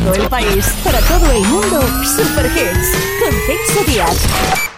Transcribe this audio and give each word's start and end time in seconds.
todo 0.00 0.14
el 0.14 0.26
país, 0.28 0.64
para 0.82 0.98
todo 1.00 1.30
el 1.32 1.42
mundo, 1.48 1.80
Super 2.16 2.46
Hits 2.46 2.96
con 3.20 3.92
Díaz. 3.92 4.71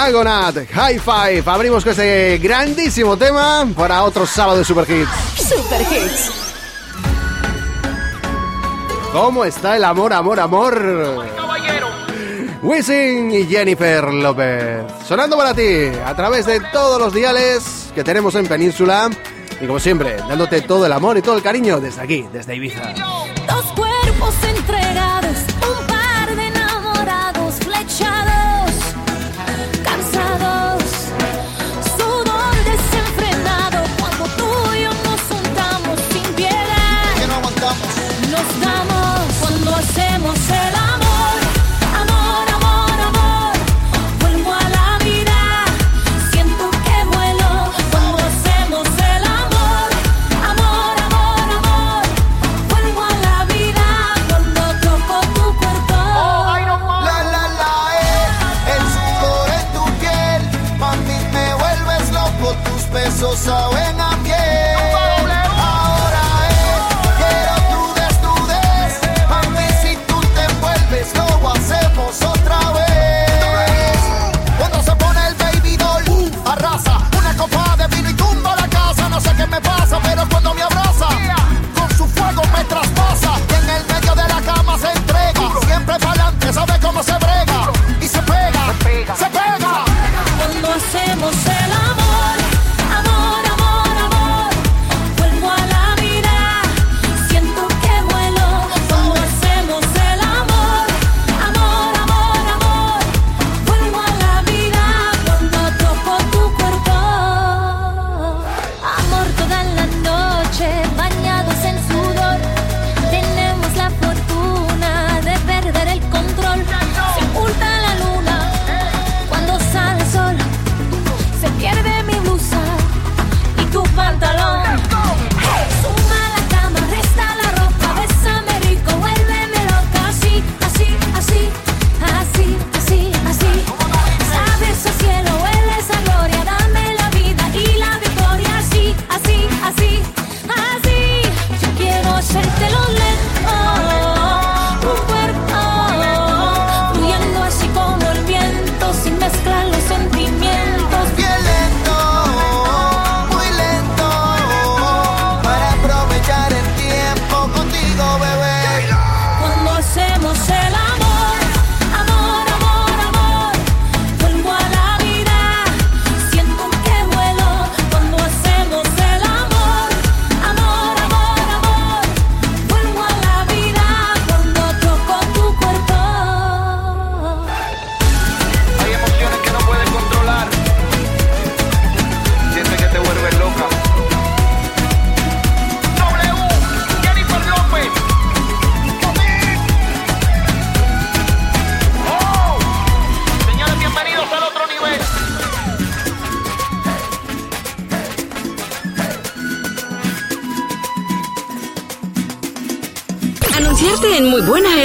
Dragonat, 0.00 0.66
High 0.72 0.98
Five. 0.98 1.42
Abrimos 1.44 1.84
con 1.84 1.90
este 1.90 2.38
grandísimo 2.38 3.18
tema 3.18 3.68
para 3.76 4.02
otro 4.02 4.24
sábado 4.24 4.56
de 4.56 4.64
Super 4.64 4.90
Hits. 4.90 5.10
Super 5.46 5.82
Hits. 5.82 6.30
¿Cómo 9.12 9.44
está 9.44 9.76
el 9.76 9.84
amor, 9.84 10.14
amor, 10.14 10.40
amor? 10.40 11.28
Wisin 12.62 13.30
y 13.30 13.44
Jennifer 13.44 14.04
López. 14.04 14.86
Sonando 15.06 15.36
para 15.36 15.52
ti 15.52 15.90
a 16.02 16.16
través 16.16 16.46
de 16.46 16.60
todos 16.72 16.98
los 16.98 17.12
diales 17.12 17.90
que 17.94 18.02
tenemos 18.02 18.34
en 18.36 18.46
Península. 18.46 19.10
Y 19.60 19.66
como 19.66 19.78
siempre, 19.78 20.16
dándote 20.16 20.62
todo 20.62 20.86
el 20.86 20.92
amor 20.92 21.18
y 21.18 21.22
todo 21.22 21.36
el 21.36 21.42
cariño 21.42 21.78
desde 21.78 22.00
aquí, 22.00 22.26
desde 22.32 22.56
Ibiza. 22.56 22.94
Dos 23.46 23.66
cuerpos 23.76 24.34
entregados, 24.48 25.36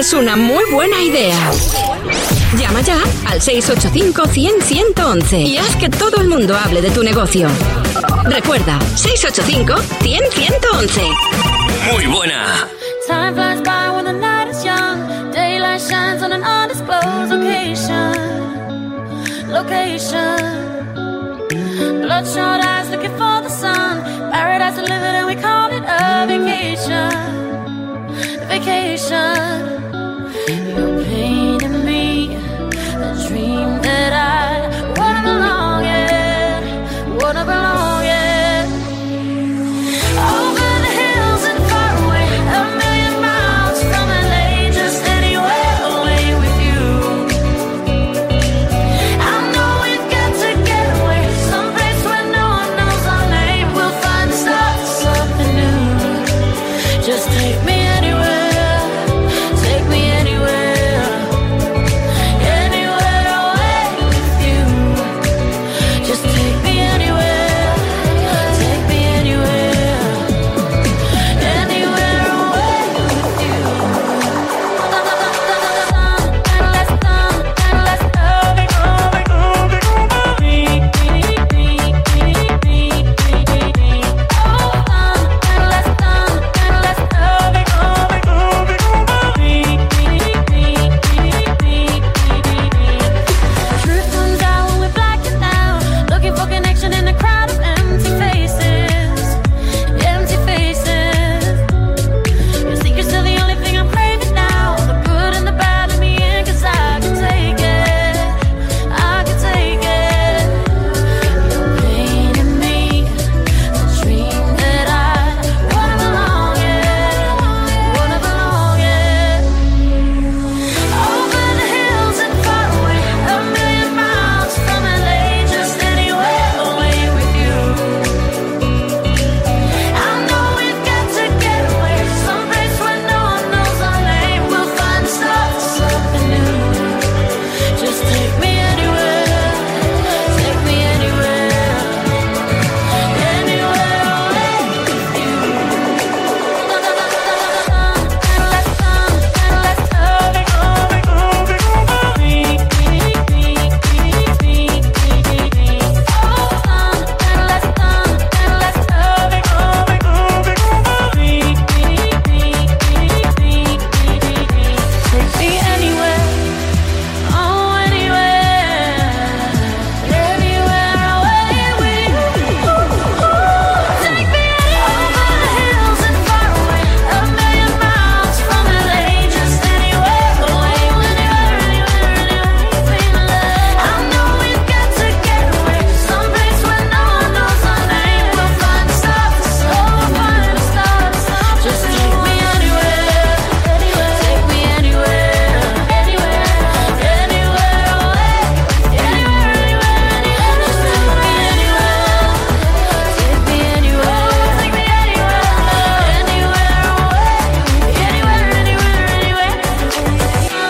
es 0.06 0.14
una 0.14 0.36
muy 0.36 0.64
buena 0.72 1.02
idea. 1.02 1.36
Llama 2.60 2.82
ya 2.82 3.02
al 3.26 3.42
685-100-111 3.42 5.48
y 5.48 5.58
haz 5.58 5.76
que 5.78 5.90
todo 5.90 6.18
el 6.18 6.28
mundo 6.28 6.56
hable 6.56 6.84
de 6.84 6.92
tu 6.92 7.02
negocio. 7.02 7.48
Recuerda, 8.26 8.78
685-100-111. 8.96 11.12
Muy 11.92 12.06
buena. 12.06 12.68
Time 13.08 13.34
flies 13.34 13.64
by 13.64 13.90
when 13.96 14.06
the 14.06 14.14
night 14.14 14.48
is 14.48 14.64
young. 14.64 15.32
Daylight 15.32 15.82
shines 15.82 16.22
on 16.22 16.32
an 16.32 16.44
undisclosed 16.44 17.32
location. 17.32 18.14
Location. 19.50 20.38
Bloodshot 22.04 22.64
eyes 22.64 22.92
looking 22.92 23.18
for 23.18 23.35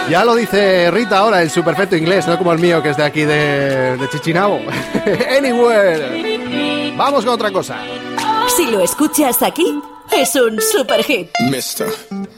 Ya 0.09 0.23
lo 0.23 0.35
dice 0.35 0.91
Rita 0.91 1.17
ahora 1.17 1.41
en 1.41 1.49
su 1.49 1.63
perfecto 1.63 1.95
inglés, 1.95 2.27
no 2.27 2.37
como 2.37 2.53
el 2.53 2.59
mío 2.59 2.81
que 2.83 2.91
es 2.91 2.97
de 2.97 3.03
aquí 3.03 3.21
de, 3.23 3.97
de 3.97 4.09
Chichinabo. 4.09 4.59
Anywhere. 5.37 6.93
Vamos 6.95 7.25
con 7.25 7.33
otra 7.33 7.51
cosa. 7.51 7.79
Si 8.55 8.67
lo 8.67 8.81
escuchas 8.81 9.41
aquí, 9.41 9.81
es 10.15 10.35
un 10.35 10.61
super 10.61 11.03
hit. 11.03 11.29
Mister. 11.49 11.87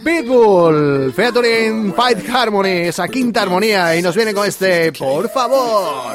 Pitbull, 0.04 1.12
featuring 1.14 1.94
Fight 1.94 2.30
Harmony, 2.30 2.88
esa 2.88 3.08
quinta 3.10 3.42
armonía, 3.42 3.96
y 3.96 4.02
nos 4.02 4.16
viene 4.16 4.34
con 4.34 4.48
este, 4.48 4.94
por 4.94 5.30
favor. 5.30 6.14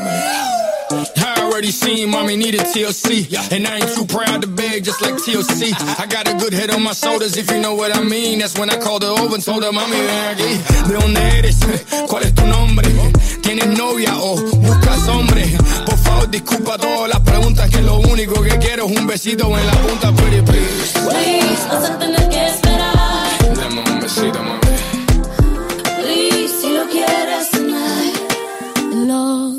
Already 1.53 1.71
seen 1.71 2.09
mommy 2.09 2.35
needed 2.37 2.63
TLC. 2.63 3.29
And 3.53 3.67
I 3.67 3.77
ain't 3.77 3.95
too 3.95 4.07
proud 4.07 4.41
to 4.41 4.49
beg, 4.49 4.85
just 4.85 5.03
like 5.03 5.17
TLC. 5.17 5.77
I 6.01 6.07
got 6.07 6.27
a 6.27 6.33
good 6.33 6.55
head 6.55 6.71
on 6.71 6.83
my 6.83 6.95
shoulders, 6.95 7.37
if 7.37 7.51
you 7.51 7.61
know 7.61 7.75
what 7.75 7.95
I 7.95 8.03
mean. 8.03 8.39
That's 8.39 8.59
when 8.59 8.71
I 8.71 8.79
called 8.79 9.03
her 9.03 9.11
over 9.11 9.35
and 9.35 9.45
told 9.45 9.63
her, 9.63 9.71
mami, 9.71 10.01
ven 10.01 10.33
aquí. 10.33 10.89
¿De 10.89 10.95
dónde 10.95 11.21
eres? 11.39 11.59
¿Cuál 12.09 12.23
es 12.23 12.35
tu 12.35 12.47
nombre? 12.47 12.89
¿Tienes 13.43 13.67
novia 13.79 14.17
o 14.17 14.37
buscas 14.41 15.07
hombre? 15.09 15.45
Por 15.85 15.99
favor, 15.99 16.31
disculpa 16.31 16.79
todas 16.79 17.11
las 17.11 17.21
preguntas, 17.21 17.69
que 17.69 17.83
lo 17.83 18.01
único 18.01 18.41
que 18.43 18.57
quiero 18.57 18.87
es 18.87 18.99
un 18.99 19.07
besito 19.07 19.45
en 19.59 19.67
la 19.67 19.73
punta, 19.73 20.11
pretty 20.15 20.41
please. 20.41 21.01
Please, 21.07 21.69
vas 21.69 21.91
a 21.91 21.99
tener 21.99 22.29
que 22.31 22.47
esperar. 22.47 23.55
Dame 23.55 23.83
un 23.93 24.01
besito, 24.01 24.43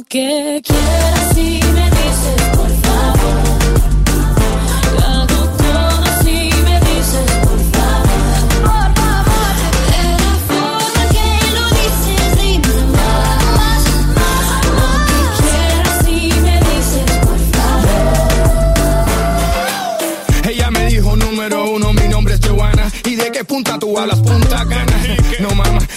Que 0.02 0.60
quieras 0.64 1.36
dices 1.36 2.03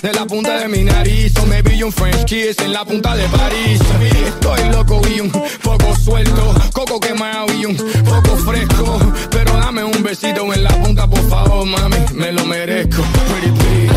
de 0.07 0.13
la 0.13 0.25
punta 0.25 0.59
de 0.59 0.69
mi 0.69 0.85
nariz. 0.85 1.33
O 1.43 1.47
me 1.47 1.63
vi 1.63 1.83
un 1.83 1.93
French 1.93 2.25
kiss 2.25 2.57
en 2.61 2.73
la 2.73 2.85
punta 2.85 3.17
de 3.17 3.27
París. 3.29 3.81
Estoy 4.27 4.69
loco 4.71 5.01
y 5.09 5.21
un 5.21 5.31
poco 5.31 5.97
suelto, 5.97 6.55
coco 6.73 7.01
quemado 7.01 7.53
y 7.53 7.67
un 7.67 7.77
poco 7.77 8.37
fresco. 8.37 8.99
Pero 9.31 9.53
dame 9.55 9.83
un 9.83 10.03
besito 10.03 10.53
en 10.53 10.63
la 10.63 10.71
punta, 10.83 11.09
por 11.09 11.29
favor, 11.29 11.67
mami, 11.67 11.97
me 12.15 12.33
lo 12.33 12.45
merezco. 12.45 13.03
Pretty 13.29 13.51
please. 13.59 13.93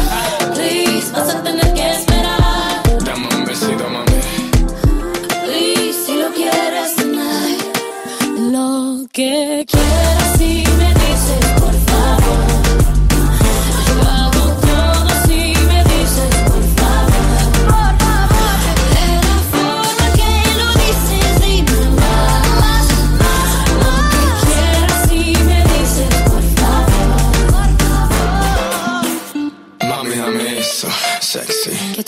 Please, 0.56 1.12
vas 1.12 1.36
a 1.36 1.44
tener 1.44 1.74
que 1.74 1.92
esperar. 1.92 2.84
Dame 3.06 3.28
un 3.36 3.46
besito, 3.46 3.86
mami. 3.96 4.20
Please, 5.46 6.06
si 6.06 6.14
lo 6.16 6.30
quieres 6.34 6.96
tonight, 6.96 8.52
lo 8.52 9.06
que 9.12 9.66
quieras 9.68 10.42
y 10.42 10.64
me 10.80 10.90
dices. 10.94 11.59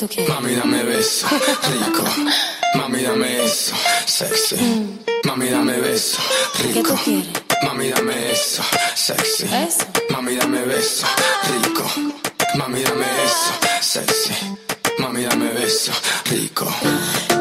Mami, 0.02 0.56
dame 0.56 0.84
beso, 0.84 1.28
rico. 1.30 2.04
Mami, 2.74 3.04
dame 3.04 3.46
eso, 3.46 3.76
sexy. 4.08 4.58
Mami, 5.26 5.50
dame 5.52 5.80
beso, 5.80 6.18
rico. 6.74 6.96
Mami, 7.62 7.92
dame 7.92 8.32
eso, 8.32 8.64
sexy. 8.96 9.46
Mami, 10.10 10.38
dame 10.38 10.66
beso, 10.66 11.06
rico. 11.54 11.84
Mami, 12.56 12.82
dame 12.82 13.06
eso, 13.26 13.54
sexy. 13.82 14.34
Mami, 14.98 15.24
dame 15.24 15.50
beso, 15.54 15.92
rico. 16.32 16.66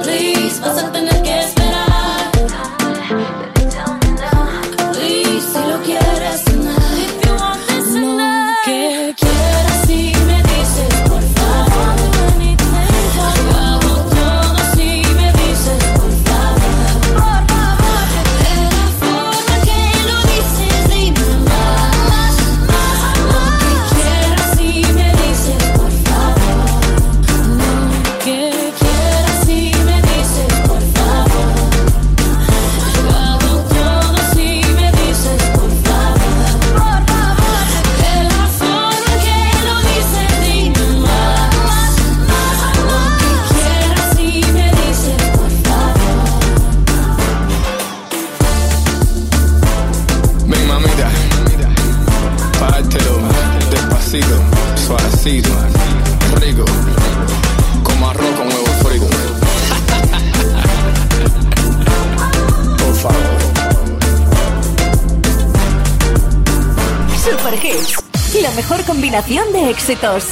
Please, 0.03 0.61
vas 0.61 0.85
a 0.85 0.93
tener 0.93 1.23
que 1.23 1.41
esperar. 1.41 2.31
suavecito, 54.11 54.43
suavecito, 54.87 55.51
rico, 56.41 56.65
como 57.85 58.11
arroz 58.11 58.35
con 58.37 58.49
huevo 58.49 58.67
frito. 58.83 59.07
Por 62.77 62.95
favor. 62.97 63.39
Super 67.23 67.55
Hits, 67.65 68.03
la 68.43 68.51
mejor 68.53 68.83
combinación 68.85 69.53
de 69.53 69.71
éxitos. 69.71 70.25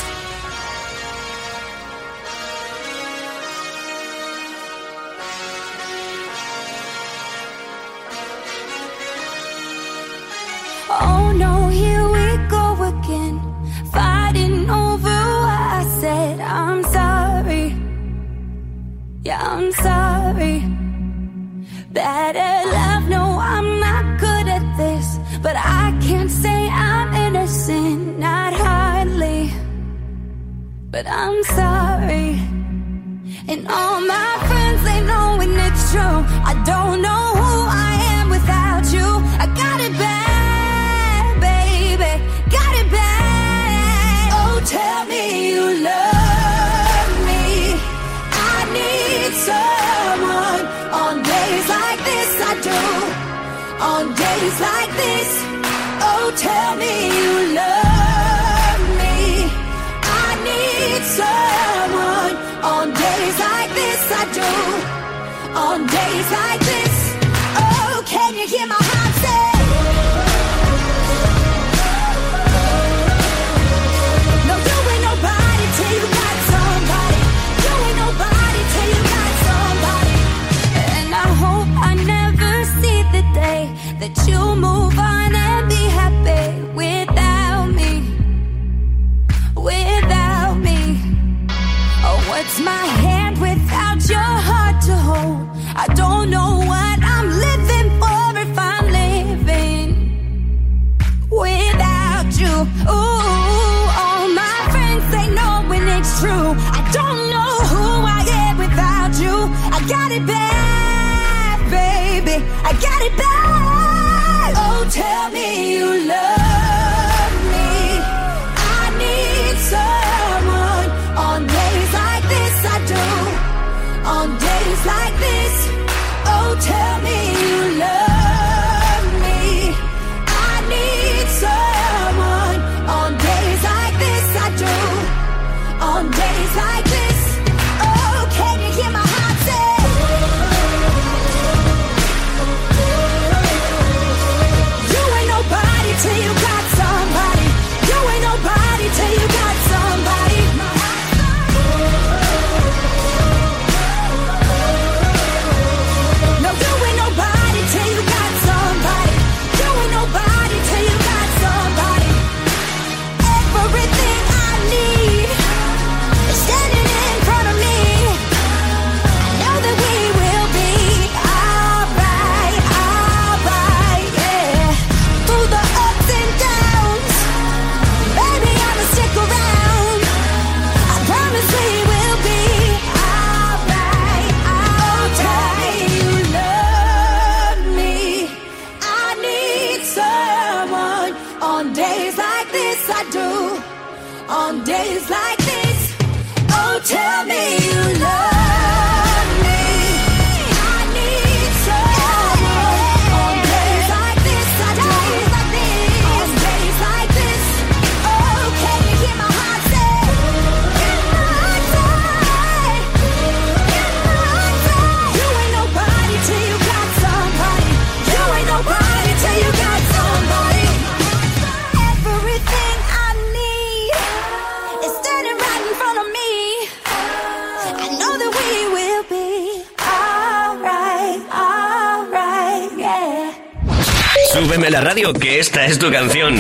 La 234.79 234.85
radio, 234.91 235.13
que 235.13 235.41
esta 235.41 235.67
es 235.67 235.77
tu 235.77 235.91
canción. 235.91 236.37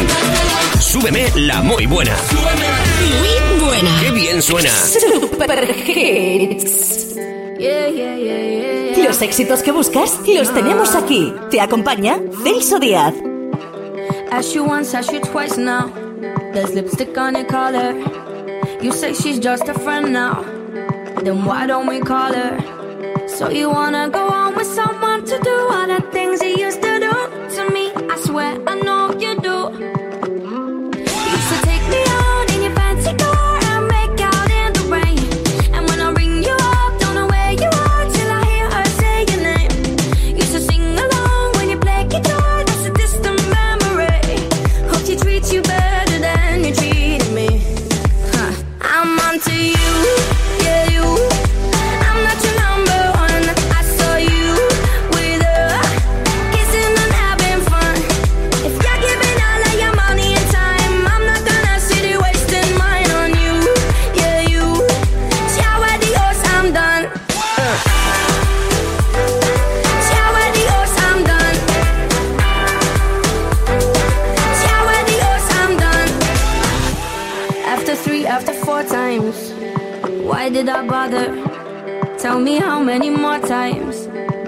Súbeme 0.79 1.27
la 1.35 1.61
muy 1.61 1.87
buena. 1.87 2.15
Muy 2.31 3.65
buena. 3.65 3.91
¡Qué 4.01 4.11
bien 4.13 4.41
suena! 4.41 4.71
Super 4.71 5.69
Hits. 5.89 7.17
Yeah, 7.59 7.89
yeah, 7.89 8.17
yeah, 8.17 8.95
yeah. 8.95 9.05
Los 9.05 9.21
éxitos 9.23 9.63
que 9.63 9.73
buscas 9.73 10.21
los 10.25 10.55
tenemos 10.55 10.95
aquí. 10.95 11.35
Te 11.51 11.61
acompaña 11.61 12.21
Celso 12.45 12.79
Díaz. 12.79 13.15
Ask 14.31 14.55
you 14.55 14.65
once, 14.65 14.97
ask 14.97 15.13
you 15.13 15.21
twice 15.21 15.59
now. 15.59 15.91
There's 16.53 16.73
lipstick 16.75 17.19
on 17.19 17.35
your 17.35 17.47
collar. 17.47 17.93
You 18.81 18.93
say 18.93 19.15
she's 19.15 19.41
just 19.41 19.69
a 19.69 19.75
friend 19.75 20.13
now. 20.13 20.45
Then 21.25 21.45
why 21.45 21.67
don't 21.67 21.89
we 21.89 21.99
call 21.99 22.33
her? 22.33 22.57
So 23.27 23.51
you 23.51 23.69
wanna 23.69 24.09
go 24.11 24.29
on 24.29 24.55
with 24.55 24.69
someone 24.69 25.25
to 25.25 25.39
do 25.41 25.69
all 25.73 25.89
the 25.89 26.01
things 26.13 26.41
you 26.41 26.57
used 26.57 26.83
to 26.83 26.83
do 26.83 26.88
to 26.88 26.88
me? 28.39 28.63
I 28.67 28.78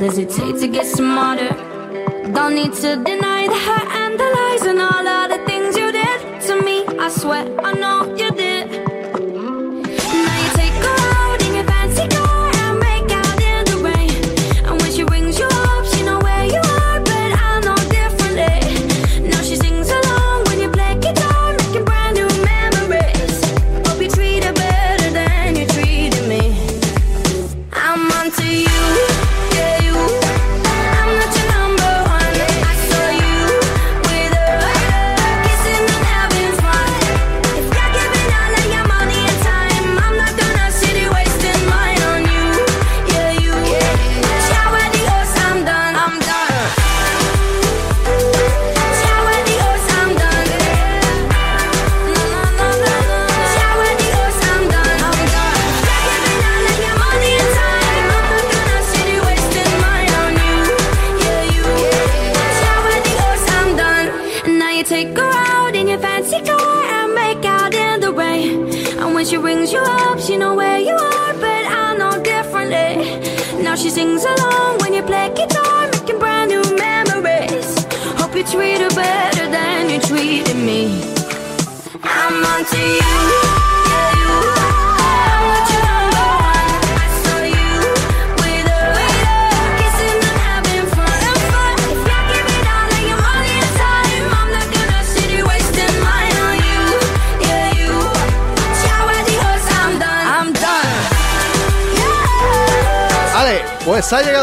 does 0.00 0.16
it 0.16 0.30
take 0.30 0.58
to 0.58 0.66
get 0.66 0.86
smarter? 0.86 1.50
Don't 2.32 2.54
need 2.54 2.72
to 2.72 2.96
deny 3.04 3.46
the 3.46 3.60
hurt 3.66 3.88
and 4.02 4.18
the 4.18 4.28
lies 4.36 4.62
and 4.62 4.80
all 4.80 5.06
of 5.06 5.28
the 5.28 5.44
things 5.44 5.76
you 5.76 5.92
did 5.92 6.40
to 6.46 6.62
me. 6.62 6.86
I 6.98 7.10
swear 7.10 7.44
I 7.60 7.72
know 7.74 8.16
you 8.16 8.29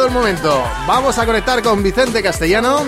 el 0.08 0.14
momento. 0.14 0.64
Vamos 0.88 1.18
a 1.18 1.26
conectar 1.26 1.62
con 1.62 1.84
Vicente 1.84 2.24
Castellano 2.24 2.84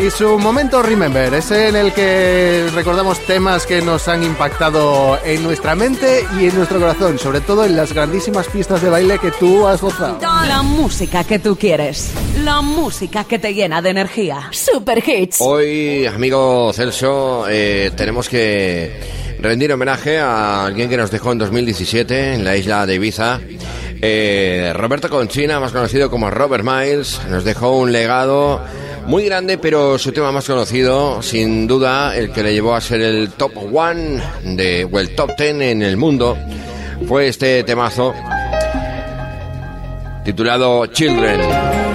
y 0.00 0.10
su 0.10 0.38
momento 0.38 0.82
Remember, 0.82 1.32
ese 1.34 1.68
en 1.68 1.76
el 1.76 1.92
que 1.92 2.68
recordamos 2.74 3.18
temas 3.26 3.64
que 3.66 3.80
nos 3.80 4.08
han 4.08 4.22
impactado 4.24 5.18
en 5.24 5.42
nuestra 5.42 5.74
mente 5.74 6.24
y 6.38 6.46
en 6.46 6.56
nuestro 6.56 6.80
corazón, 6.80 7.18
sobre 7.18 7.40
todo 7.40 7.64
en 7.64 7.76
las 7.76 7.92
grandísimas 7.92 8.48
pistas 8.48 8.82
de 8.82 8.90
baile 8.90 9.18
que 9.18 9.30
tú 9.32 9.66
has 9.66 9.80
gozado. 9.80 10.18
La 10.20 10.62
música 10.62 11.24
que 11.24 11.38
tú 11.38 11.56
quieres. 11.56 12.12
La 12.42 12.60
música 12.60 13.24
que 13.24 13.38
te 13.38 13.54
llena 13.54 13.80
de 13.80 13.90
energía. 13.90 14.48
Super 14.50 15.02
Hits. 15.06 15.40
Hoy, 15.40 16.06
amigo 16.06 16.72
Celso, 16.72 17.46
eh, 17.48 17.92
tenemos 17.96 18.28
que 18.28 18.90
rendir 19.40 19.72
homenaje 19.72 20.18
a 20.18 20.66
alguien 20.66 20.88
que 20.88 20.96
nos 20.96 21.10
dejó 21.10 21.32
en 21.32 21.38
2017 21.38 22.34
en 22.34 22.44
la 22.44 22.56
isla 22.56 22.84
de 22.86 22.94
Ibiza. 22.94 23.40
Eh, 24.00 24.72
Roberto 24.74 25.08
Conchina, 25.08 25.58
más 25.58 25.72
conocido 25.72 26.10
como 26.10 26.30
Robert 26.30 26.64
Miles, 26.64 27.20
nos 27.28 27.44
dejó 27.44 27.76
un 27.76 27.90
legado 27.90 28.60
muy 29.06 29.24
grande, 29.24 29.58
pero 29.58 29.98
su 29.98 30.12
tema 30.12 30.30
más 30.30 30.46
conocido, 30.46 31.22
sin 31.22 31.66
duda, 31.66 32.16
el 32.16 32.30
que 32.30 32.42
le 32.42 32.52
llevó 32.52 32.74
a 32.74 32.80
ser 32.80 33.00
el 33.00 33.30
top 33.30 33.52
one 33.74 34.22
de, 34.44 34.88
o 34.90 35.00
el 35.00 35.14
top 35.14 35.34
ten 35.36 35.62
en 35.62 35.82
el 35.82 35.96
mundo, 35.96 36.36
fue 37.08 37.28
este 37.28 37.64
temazo 37.64 38.14
titulado 40.24 40.86
Children. 40.86 41.87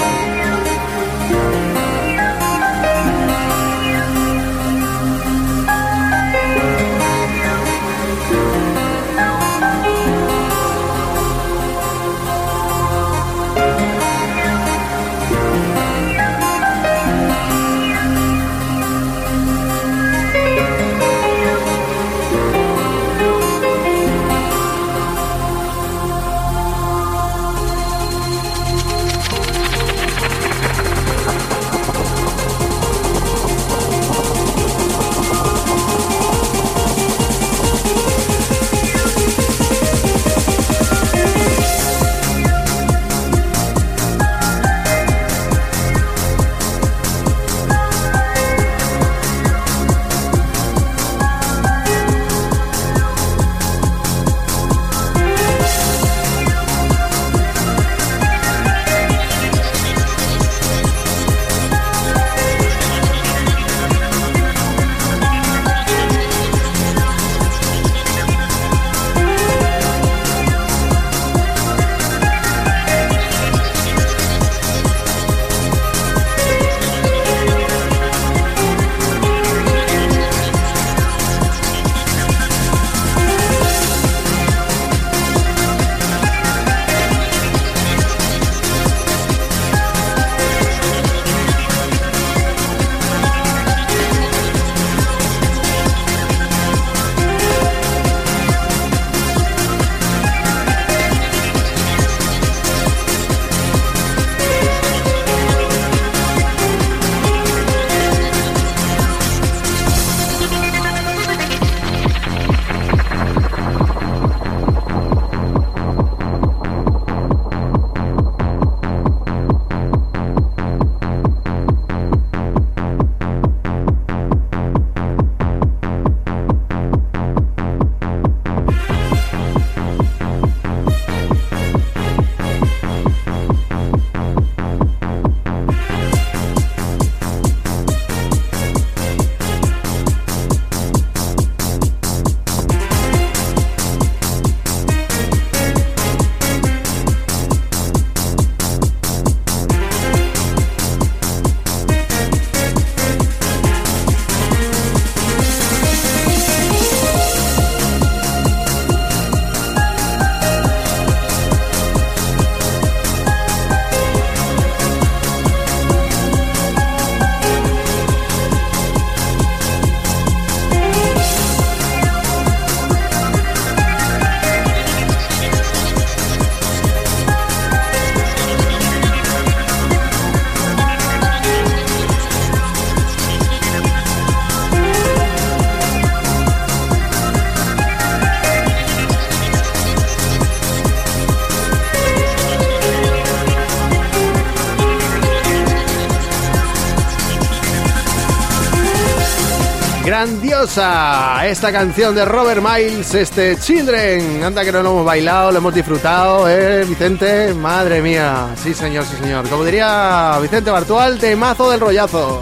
Grandiosa 200.24 201.46
esta 201.46 201.70
canción 201.74 202.16
de 202.16 202.24
Robert 202.24 202.64
Miles, 202.64 203.14
este 203.14 203.58
Children. 203.58 204.42
Anda 204.42 204.64
que 204.64 204.72
no 204.72 204.82
lo 204.82 204.92
hemos 204.92 205.06
bailado, 205.06 205.52
lo 205.52 205.58
hemos 205.58 205.76
disfrutado, 205.76 206.48
¿eh, 206.48 206.86
Vicente? 206.86 207.54
Madre 207.54 208.02
mía. 208.02 208.56
Sí, 208.56 208.74
señor, 208.74 209.04
sí, 209.04 209.18
señor. 209.22 209.50
Como 209.50 209.66
diría 209.66 210.40
Vicente 210.42 210.72
Bartual, 210.72 211.20
temazo 211.20 211.70
del 211.70 211.82
rollazo. 211.82 212.42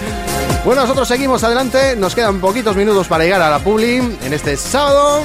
bueno, 0.64 0.82
nosotros 0.82 1.06
seguimos 1.06 1.44
adelante. 1.44 1.96
Nos 1.96 2.14
quedan 2.14 2.40
poquitos 2.40 2.74
minutos 2.76 3.06
para 3.08 3.24
llegar 3.24 3.42
a 3.42 3.50
la 3.50 3.58
Publi 3.58 3.96
en 3.96 4.32
este 4.32 4.56
sábado. 4.56 5.22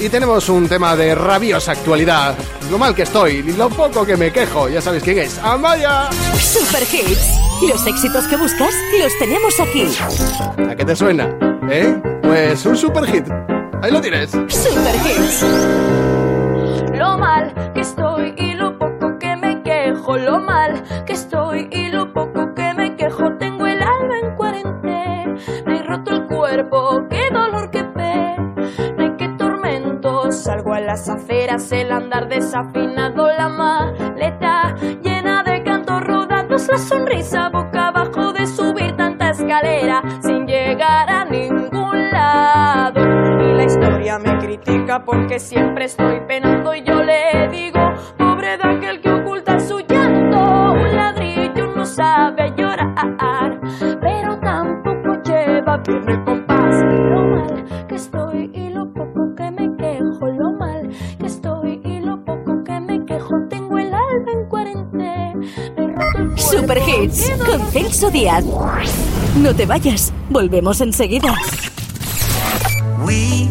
Y 0.00 0.08
tenemos 0.08 0.48
un 0.48 0.68
tema 0.68 0.96
de 0.96 1.14
rabiosa 1.14 1.72
actualidad. 1.72 2.34
Lo 2.72 2.76
mal 2.76 2.92
que 2.92 3.02
estoy 3.02 3.40
lo 3.52 3.70
poco 3.70 4.04
que 4.04 4.16
me 4.16 4.32
quejo. 4.32 4.68
Ya 4.68 4.80
sabéis 4.80 5.04
quién 5.04 5.18
es. 5.18 5.38
¡Amaya! 5.38 6.10
Super 6.40 6.82
Hits. 6.82 7.33
Los 7.68 7.86
éxitos 7.86 8.26
que 8.26 8.36
buscas 8.36 8.74
los 9.00 9.18
tenemos 9.18 9.58
aquí. 9.60 9.86
¿A 10.68 10.76
qué 10.76 10.84
te 10.84 10.94
suena? 10.94 11.28
¿Eh? 11.70 12.00
Pues 12.22 12.64
un 12.66 12.76
super 12.76 13.04
hit. 13.06 13.26
Ahí 13.82 13.90
lo 13.90 14.00
tienes. 14.00 14.30
Super 14.30 14.94
Hits. 15.04 16.13
Porque 45.14 45.38
siempre 45.38 45.84
estoy 45.84 46.20
penando 46.26 46.74
y 46.74 46.82
yo 46.82 47.02
le 47.02 47.48
digo, 47.48 47.80
pobre 48.18 48.56
de 48.56 48.64
aquel 48.64 49.00
que 49.00 49.10
oculta 49.10 49.60
su 49.60 49.78
llanto. 49.80 50.72
Un 50.72 50.96
ladrillo 50.96 51.72
no 51.74 51.86
sabe 51.86 52.52
llorar, 52.56 53.60
pero 54.00 54.38
tampoco 54.40 55.22
lleva 55.24 55.76
bien 55.78 56.08
el 56.08 56.24
compás. 56.24 56.74
Lo 56.82 57.26
mal 57.28 57.86
que 57.88 57.94
estoy 57.94 58.50
y 58.54 58.68
lo 58.70 58.92
poco 58.92 59.34
que 59.36 59.50
me 59.50 59.76
quejo, 59.76 60.26
lo 60.26 60.52
mal 60.52 60.90
que 61.18 61.26
estoy 61.26 61.80
y 61.84 62.00
lo 62.00 62.24
poco 62.24 62.64
que 62.64 62.80
me 62.80 63.04
quejo. 63.06 63.34
Tengo 63.48 63.78
el 63.78 63.94
alma 63.94 64.32
en 64.32 64.48
cuarentena. 64.48 65.34
Super 66.36 66.78
Hits 66.78 67.30
con 67.46 67.60
Celso 67.70 68.10
Díaz. 68.10 68.44
No 69.36 69.54
te 69.54 69.66
vayas, 69.66 70.12
volvemos 70.28 70.80
enseguida. 70.80 71.34
We 73.04 73.43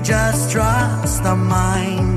just 0.00 0.50
trust 0.50 1.22
our 1.24 1.36
minds, 1.36 2.15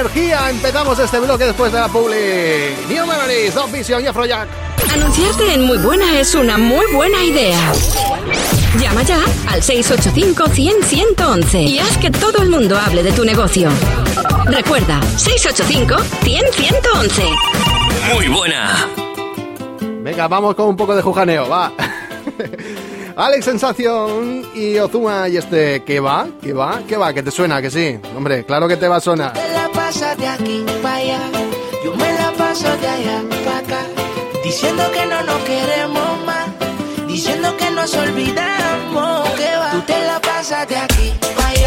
energía 0.00 0.50
empezamos 0.50 0.98
este 0.98 1.20
bloque 1.20 1.44
después 1.44 1.72
de 1.72 1.78
la 1.78 1.88
publi. 1.88 2.76
New 2.88 3.06
Memories, 3.06 3.54
Dog 3.54 3.72
Vision 3.72 4.04
y 4.04 4.06
Afrojack. 4.06 4.46
Anunciarte 4.92 5.54
en 5.54 5.64
Muy 5.64 5.78
Buena 5.78 6.20
es 6.20 6.34
una 6.34 6.58
muy 6.58 6.84
buena 6.92 7.24
idea. 7.24 7.58
Llama 8.78 9.02
ya 9.04 9.20
al 9.48 9.62
685-100-111 9.62 11.62
y 11.62 11.78
haz 11.78 11.96
que 11.96 12.10
todo 12.10 12.42
el 12.42 12.50
mundo 12.50 12.78
hable 12.78 13.02
de 13.02 13.12
tu 13.12 13.24
negocio. 13.24 13.70
Recuerda, 14.44 15.00
685-100-111. 15.16 18.14
Muy 18.14 18.28
buena. 18.28 18.86
Venga, 20.02 20.28
vamos 20.28 20.54
con 20.54 20.68
un 20.68 20.76
poco 20.76 20.94
de 20.94 21.00
jujaneo, 21.00 21.48
va. 21.48 21.72
Alex 23.16 23.46
Sensación 23.46 24.46
y 24.54 24.76
Ozuma 24.76 25.26
y 25.30 25.38
este, 25.38 25.82
¿qué 25.84 26.00
va? 26.00 26.26
¿Qué 26.42 26.52
va? 26.52 26.82
¿Qué 26.86 26.98
va? 26.98 27.14
¿Que 27.14 27.22
te 27.22 27.30
suena? 27.30 27.62
Que 27.62 27.70
sí. 27.70 27.98
Hombre, 28.14 28.44
claro 28.44 28.68
que 28.68 28.76
te 28.76 28.88
va 28.88 28.96
a 28.96 29.00
sonar 29.00 29.32
pasa 29.86 30.16
de 30.16 30.26
aquí 30.26 30.64
para 30.82 30.96
allá, 30.96 31.20
yo 31.84 31.94
me 31.94 32.12
la 32.14 32.32
paso 32.32 32.68
de 32.82 32.88
allá 32.88 33.22
para 33.44 33.58
acá, 33.58 33.82
diciendo 34.42 34.82
que 34.92 35.06
no 35.06 35.22
nos 35.22 35.40
queremos 35.44 36.24
más, 36.26 36.46
diciendo 37.06 37.56
que 37.56 37.70
nos 37.70 37.94
olvidamos, 37.94 39.30
que 39.38 39.56
va, 39.56 39.70
tú 39.70 39.80
te 39.82 39.98
la 40.04 40.20
pasas 40.20 40.66
de 40.66 40.76
aquí 40.76 41.14
para 41.36 41.48
allá. 41.50 41.65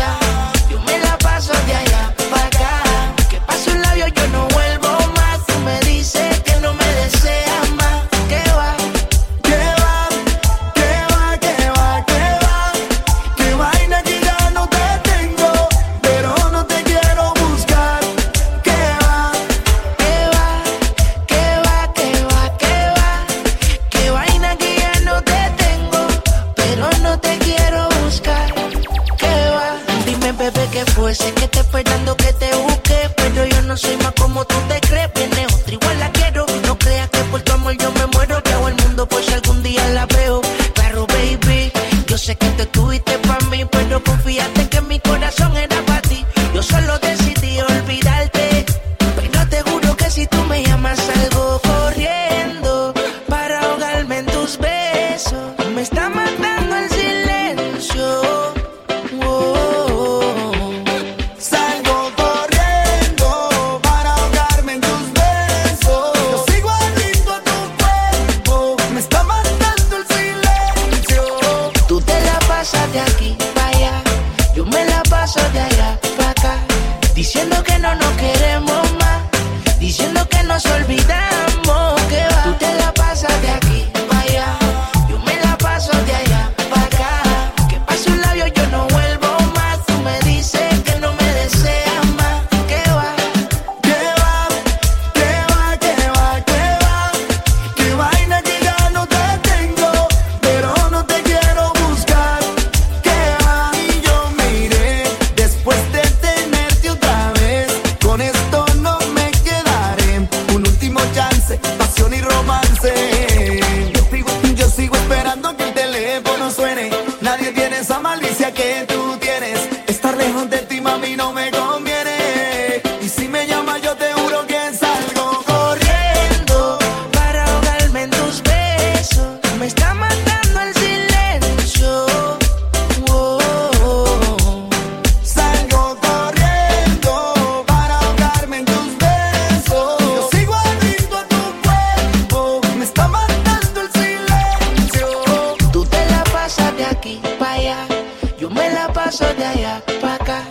de 149.18 149.44
allá 149.44 149.82
para 150.02 150.14
acá, 150.16 150.44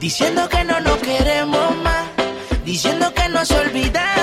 diciendo 0.00 0.48
que 0.48 0.64
no 0.64 0.80
nos 0.80 0.96
queremos 0.96 1.76
más, 1.76 2.08
diciendo 2.64 3.14
que 3.14 3.28
nos 3.28 3.48
olvidamos 3.52 4.19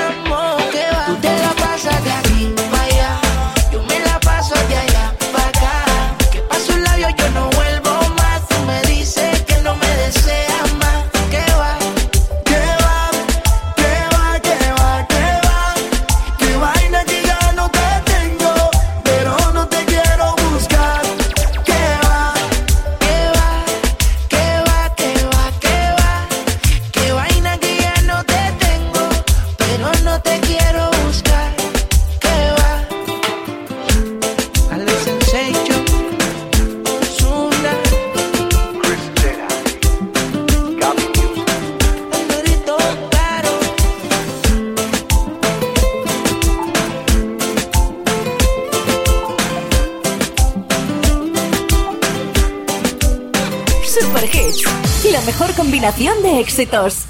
éxitos. 56.59 57.05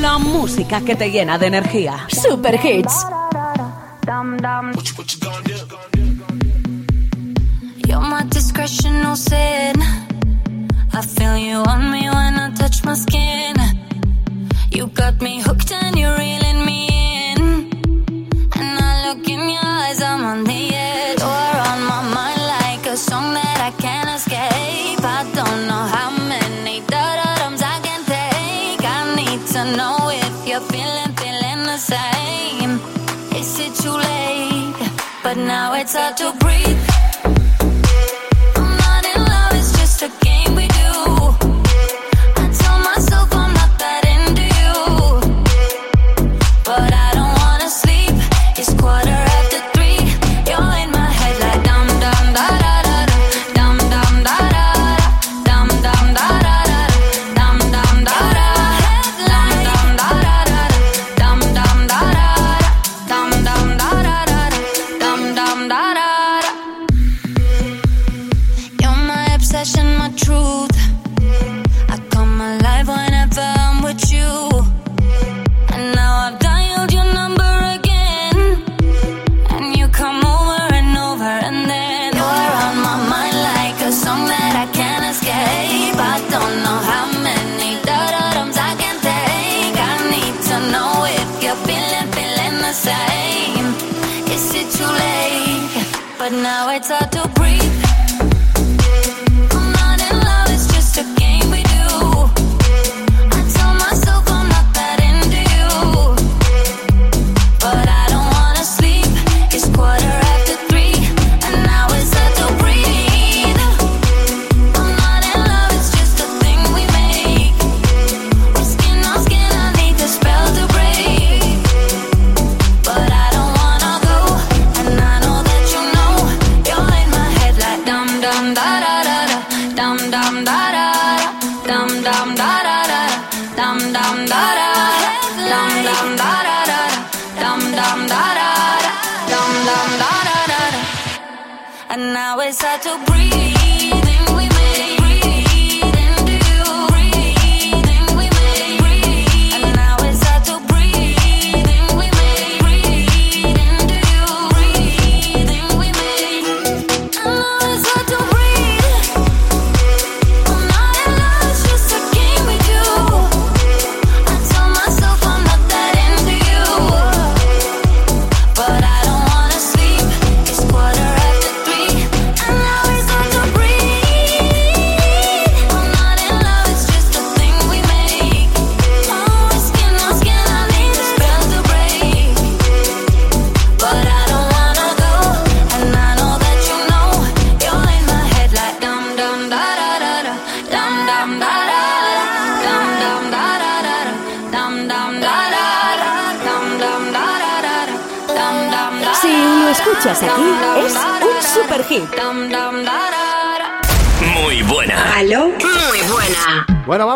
La 0.00 0.18
música 0.18 0.80
que 0.80 0.96
te 0.96 1.08
llena 1.08 1.38
de 1.38 1.46
energía. 1.46 2.08
Super 2.08 2.58
Hits. 2.60 3.21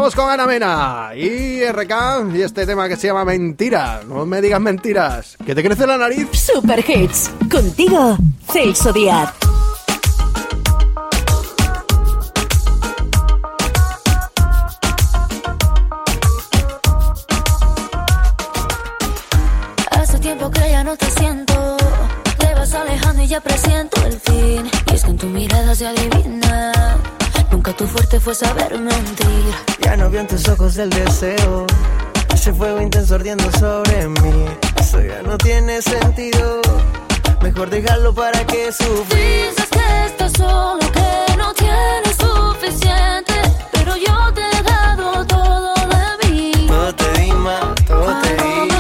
Vamos 0.06 0.14
con 0.14 0.30
Ana 0.30 0.46
Mena 0.46 1.10
y 1.16 1.64
RK 1.64 2.32
y 2.32 2.42
este 2.42 2.64
tema 2.64 2.88
que 2.88 2.94
se 2.94 3.08
llama 3.08 3.24
Mentiras. 3.24 4.04
No 4.04 4.24
me 4.24 4.40
digas 4.40 4.60
mentiras. 4.60 5.36
¿Que 5.44 5.52
te 5.52 5.64
crece 5.64 5.84
la 5.84 5.98
nariz? 5.98 6.28
Super 6.30 6.78
Hits. 6.88 7.32
Contigo, 7.50 8.16
Celso 8.48 8.92
Díaz. 8.92 9.32
Hace 19.90 20.18
tiempo 20.20 20.48
que 20.52 20.70
ya 20.70 20.84
no 20.84 20.96
te 20.96 21.10
siento. 21.10 21.76
Te 22.38 22.54
vas 22.54 22.72
alejando 22.74 23.24
y 23.24 23.26
ya 23.26 23.40
presiento 23.40 24.06
el 24.06 24.20
fin. 24.20 24.70
Y 24.88 24.94
es 24.94 25.02
que 25.02 25.10
en 25.10 25.18
tu 25.18 25.26
mirada 25.26 25.74
se 25.74 25.84
adivina 25.84 26.72
Nunca 27.66 27.78
tu 27.78 27.86
fuerte 27.88 28.20
fue 28.20 28.32
saber 28.32 28.78
mentir. 28.78 29.54
Ya 29.80 29.96
no 29.96 30.08
veo 30.08 30.20
en 30.20 30.28
tus 30.28 30.48
ojos 30.48 30.76
el 30.76 30.88
deseo. 30.88 31.66
Ese 32.32 32.52
fuego 32.52 32.80
intenso 32.80 33.16
ardiendo 33.16 33.50
sobre 33.58 34.06
mí. 34.06 34.44
Eso 34.78 35.00
ya 35.00 35.20
no 35.22 35.36
tiene 35.36 35.82
sentido. 35.82 36.60
Mejor 37.42 37.68
dejarlo 37.68 38.14
para 38.14 38.46
que 38.46 38.70
sufrir. 38.70 39.50
Dices 39.50 39.68
que 39.68 40.06
estás 40.06 40.32
solo, 40.34 40.78
que 40.92 41.36
no 41.36 41.52
tienes 41.54 42.16
suficiente. 42.16 43.34
Pero 43.72 43.96
yo 43.96 44.32
te 44.32 44.42
he 44.42 44.62
dado 44.62 45.26
todo 45.26 45.74
de 45.74 46.28
mí. 46.28 46.52
Todo 46.68 46.94
te 46.94 47.20
di 47.20 47.32
más, 47.32 47.74
todo 47.84 48.20
te 48.22 48.44
di. 48.44 48.75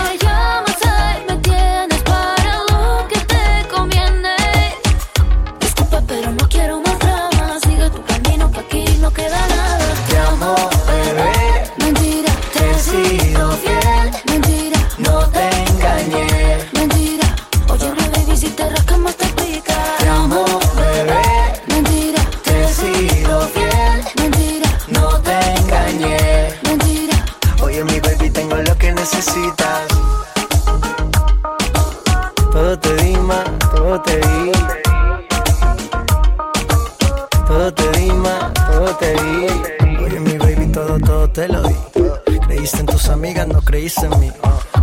Mí. 44.18 44.32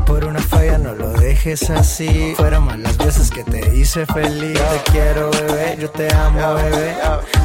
Por 0.05 0.23
una 0.23 0.39
falla 0.39 0.77
no 0.77 0.93
lo 0.93 1.09
dejes 1.09 1.69
así. 1.69 2.33
Fueron 2.37 2.65
más 2.65 2.79
las 2.79 2.97
veces 2.97 3.29
que 3.29 3.43
te 3.43 3.75
hice 3.75 4.05
feliz. 4.05 4.53
Te 4.57 4.91
quiero, 4.91 5.29
bebé, 5.31 5.77
yo 5.79 5.89
te 5.89 6.13
amo, 6.13 6.55
bebé. 6.55 6.95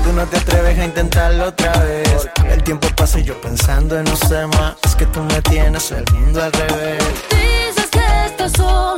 Tú 0.04 0.12
no 0.12 0.24
te 0.26 0.36
atreves 0.36 0.78
a 0.78 0.84
intentarlo 0.84 1.46
otra 1.48 1.72
vez. 1.82 2.28
El 2.48 2.62
tiempo 2.62 2.86
pasa 2.96 3.18
y 3.18 3.24
yo 3.24 3.40
pensando 3.40 3.98
en 3.98 4.06
sé 4.16 4.46
más. 4.46 4.76
Es 4.84 4.94
que 4.94 5.06
tú 5.06 5.20
me 5.20 5.40
tienes 5.42 5.90
el 5.90 6.04
mundo 6.12 6.42
al 6.42 6.52
revés. 6.52 7.02
Dices 7.30 7.90
que 7.90 8.26
estás 8.26 8.52
solo, 8.52 8.97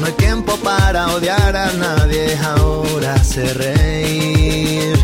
No 0.00 0.06
hay 0.06 0.12
tiempo 0.12 0.56
para 0.56 1.08
odiar 1.08 1.54
a 1.54 1.72
nadie. 1.72 2.38
Ahora 2.38 3.22
sé 3.22 3.52
reír. 3.52 4.98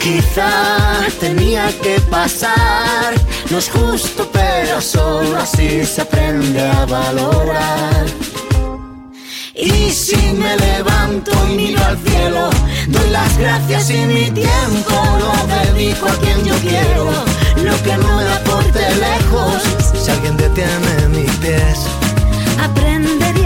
Quizá 0.00 1.00
tenía 1.18 1.66
que 1.82 2.00
pasar. 2.02 3.14
No 3.50 3.58
es 3.58 3.68
justo, 3.68 4.28
pero 4.32 4.80
solo 4.80 5.36
así 5.38 5.84
se 5.84 6.02
aprende 6.02 6.60
a 6.60 6.86
valorar. 6.86 8.06
Y 9.54 9.90
si 9.90 10.16
me 10.34 10.56
levanto 10.56 11.32
y 11.50 11.56
miro 11.56 11.84
al 11.84 11.98
cielo, 11.98 12.50
doy 12.88 13.10
las 13.10 13.38
gracias 13.38 13.90
y 13.90 14.04
mi 14.06 14.30
tiempo 14.30 14.94
lo 15.18 15.32
dedico 15.64 16.06
a 16.06 16.16
quien 16.16 16.44
yo 16.44 16.54
quiero. 16.60 17.10
Lo 17.64 17.82
que 17.82 17.96
no 17.96 18.16
me 18.18 18.28
aporte 18.28 18.80
lejos, 18.96 19.62
si 20.00 20.10
alguien 20.10 20.36
detiene 20.36 21.08
mis 21.08 21.30
pies. 21.36 21.86
Aprenderé 22.62 23.45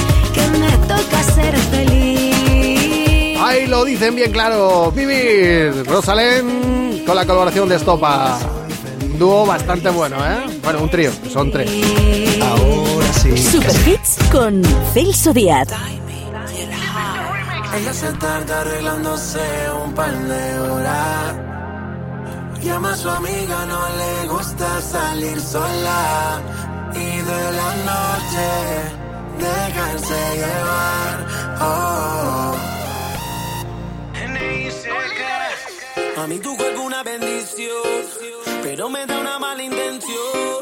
ser 1.23 1.57
feliz. 1.57 3.37
Ahí 3.41 3.67
lo 3.67 3.83
dicen 3.85 4.15
bien 4.15 4.31
claro. 4.31 4.91
Vivir. 4.91 5.85
Rosalén 5.87 7.03
con 7.05 7.15
la 7.15 7.25
colaboración 7.25 7.67
de 7.69 7.75
Estopa. 7.75 8.39
Un 9.03 9.19
dúo 9.19 9.45
bastante 9.45 9.89
bueno, 9.89 10.17
¿eh? 10.25 10.59
Bueno, 10.63 10.81
un 10.83 10.89
trío, 10.89 11.11
son 11.31 11.51
tres. 11.51 11.69
Ahora 12.41 13.13
sí. 13.13 13.37
Super 13.37 13.75
Hits 13.87 14.17
con 14.31 14.61
Celso 14.93 15.33
Díaz. 15.33 15.67
Ella 17.75 17.93
se 17.93 18.11
tarda 18.13 18.61
arreglándose 18.61 19.39
un 19.83 19.93
par 19.93 20.11
de 20.11 20.59
horas. 20.59 21.35
Llama 22.61 22.91
a 22.91 22.95
su 22.95 23.09
amiga, 23.09 23.65
no 23.65 23.79
le 23.97 24.27
gusta 24.27 24.81
salir 24.81 25.39
sola. 25.39 26.41
Y 26.93 27.17
de 27.17 27.51
la 27.57 27.75
noche 27.89 29.01
dejarse 29.41 30.19
llevar. 30.37 31.27
Oh. 31.59 32.31
A 36.17 36.27
mí 36.27 36.37
tu 36.37 36.55
cuerpo 36.55 36.81
una 36.83 37.01
bendición, 37.01 37.81
pero 38.61 38.89
me 38.89 39.07
da 39.07 39.17
una 39.17 39.39
mala 39.39 39.63
intención. 39.63 40.61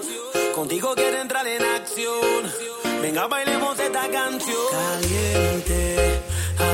Contigo 0.56 0.94
quiero 0.96 1.18
entrar 1.20 1.46
en 1.46 1.62
acción. 1.62 2.42
Venga, 3.02 3.28
bailemos 3.28 3.78
esta 3.78 4.08
canción. 4.10 4.68
Caliente, 4.72 6.22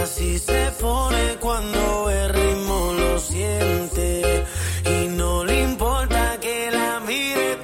así 0.01 0.37
se 0.37 0.71
pone 0.79 1.35
cuando 1.39 2.11
el 2.11 2.29
ritmo 2.29 2.93
lo 2.93 3.17
siente. 3.17 4.45
Y 4.85 5.07
no 5.07 5.43
le 5.43 5.63
importa 5.63 6.39
que 6.39 6.69
la 6.69 6.99
mire 6.99 7.55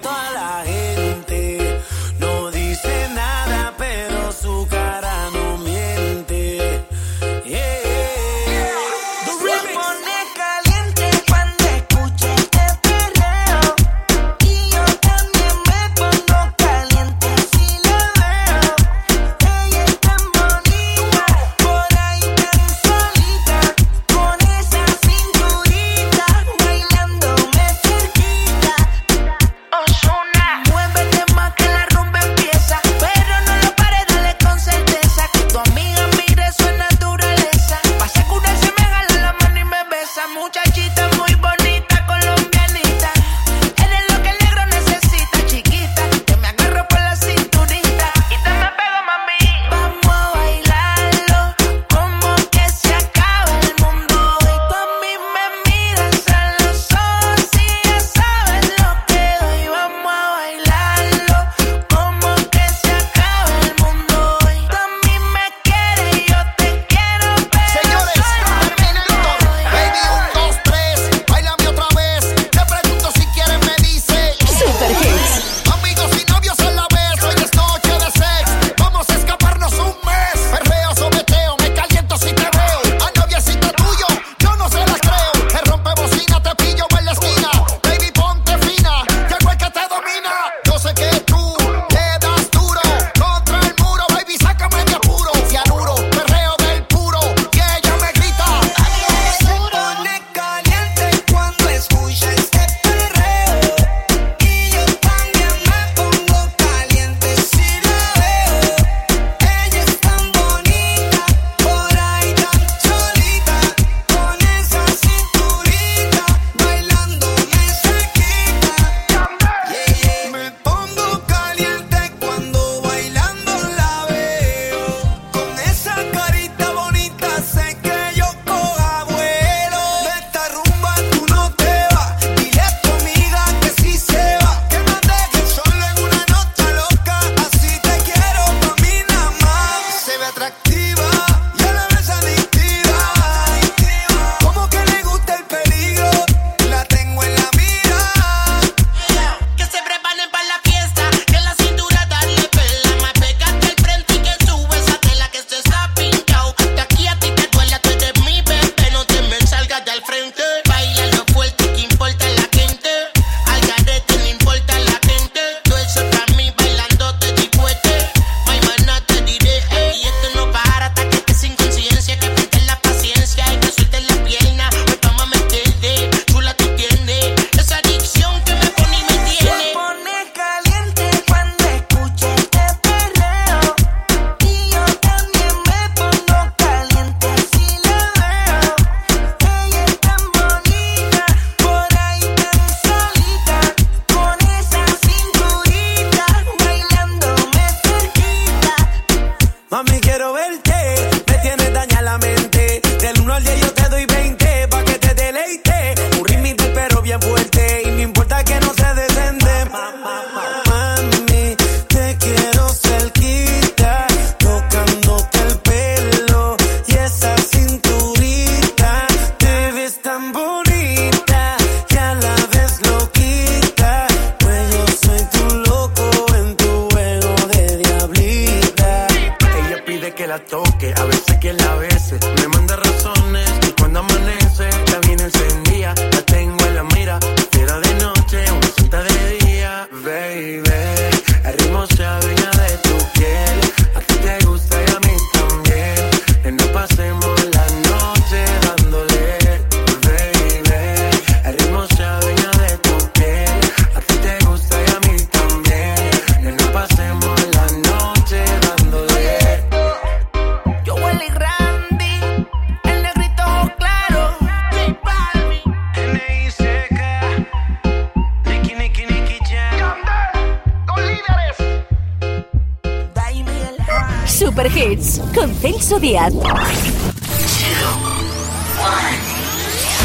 días. 276.30 276.34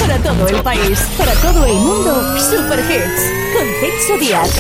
Para 0.01 0.19
todo 0.19 0.49
el 0.49 0.63
país, 0.63 0.99
para 1.19 1.33
todo 1.35 1.65
el 1.67 1.75
mundo, 1.75 2.39
Super 2.39 2.79
Hits 2.79 3.23
con 3.53 3.67
Celso 3.81 4.17
Díaz. 4.19 4.51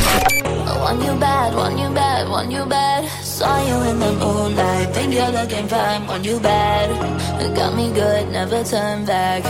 Want 0.82 1.02
you 1.02 1.14
bad, 1.18 1.54
want 1.54 1.78
you 1.78 1.88
bad, 1.90 2.28
want 2.28 2.50
you 2.50 2.64
bad. 2.66 3.04
Saw 3.22 3.58
you 3.66 3.90
in 3.90 3.98
the 3.98 4.12
moonlight, 4.12 4.92
think 4.92 5.14
you're 5.14 5.30
looking 5.32 5.66
fine. 5.68 6.06
Want 6.06 6.24
you 6.24 6.38
bad, 6.40 6.90
it 7.40 7.54
got 7.56 7.74
me 7.74 7.90
good, 7.92 8.30
never 8.30 8.62
turn 8.62 9.04
back. 9.04 9.42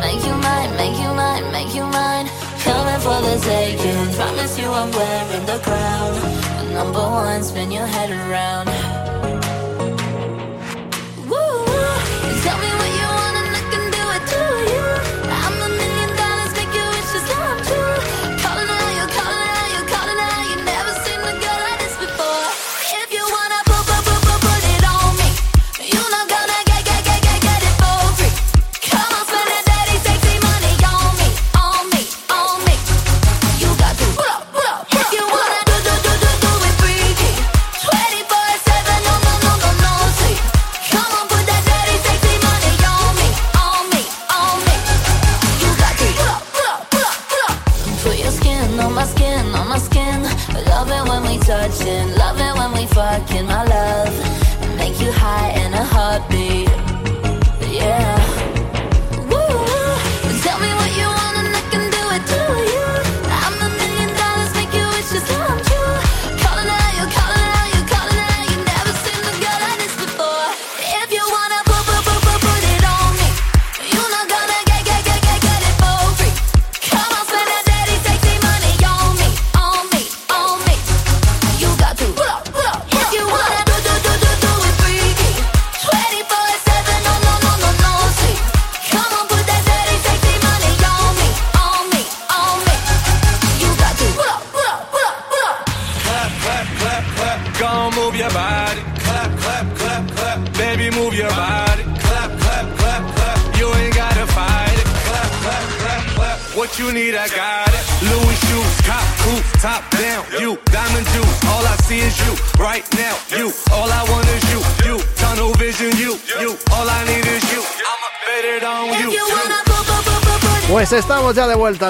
Make 0.00 0.24
you 0.24 0.34
mine, 0.34 0.76
make 0.76 0.96
you 0.96 1.12
mine, 1.14 1.52
make 1.52 1.74
you 1.74 1.84
mine 1.84 2.47
coming 2.68 3.00
for 3.00 3.18
the 3.26 3.36
taking. 3.40 4.14
Promise 4.14 4.58
you 4.58 4.68
I'm 4.68 4.90
wearing 4.90 5.46
the 5.46 5.58
crown. 5.66 6.12
Number 6.72 7.00
one, 7.00 7.42
spin 7.42 7.70
your 7.70 7.86
head 7.86 8.10
around. 8.10 9.07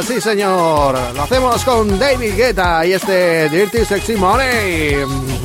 sí 0.06 0.20
señor. 0.20 0.98
Lo 1.14 1.22
hacemos 1.22 1.64
con 1.64 1.98
David 1.98 2.34
Guetta 2.36 2.84
y 2.84 2.94
este 2.94 3.48
Dirty 3.48 3.84
Sexy 3.84 4.16
Money. 4.16 4.96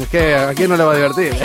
Que 0.09 0.35
a 0.35 0.53
no 0.67 0.75
le 0.75 0.83
va 0.83 0.91
a 0.93 0.95
divertir. 0.95 1.35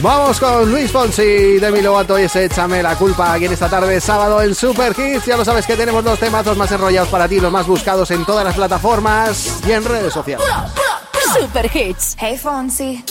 Vamos 0.00 0.40
con 0.40 0.70
Luis 0.70 0.90
Fonsi, 0.90 1.58
Demi 1.58 1.82
Lovato 1.82 2.18
y 2.18 2.22
ese 2.22 2.46
Échame 2.46 2.82
la 2.82 2.96
culpa 2.96 3.34
aquí 3.34 3.44
en 3.44 3.52
esta 3.52 3.68
tarde, 3.68 4.00
sábado 4.00 4.40
en 4.40 4.54
Super 4.54 4.98
Hits. 4.98 5.26
Ya 5.26 5.36
lo 5.36 5.44
sabes 5.44 5.66
que 5.66 5.76
tenemos 5.76 6.02
los 6.02 6.18
temazos 6.18 6.56
más 6.56 6.72
enrollados 6.72 7.10
para 7.10 7.28
ti, 7.28 7.38
los 7.38 7.52
más 7.52 7.66
buscados 7.66 8.10
en 8.10 8.24
todas 8.24 8.44
las 8.44 8.54
plataformas 8.54 9.60
y 9.66 9.72
en 9.72 9.84
redes 9.84 10.14
sociales. 10.14 10.46
Super 11.38 11.70
Hits. 11.76 12.16
Hey 12.18 12.38
Fonsi. 12.38 13.04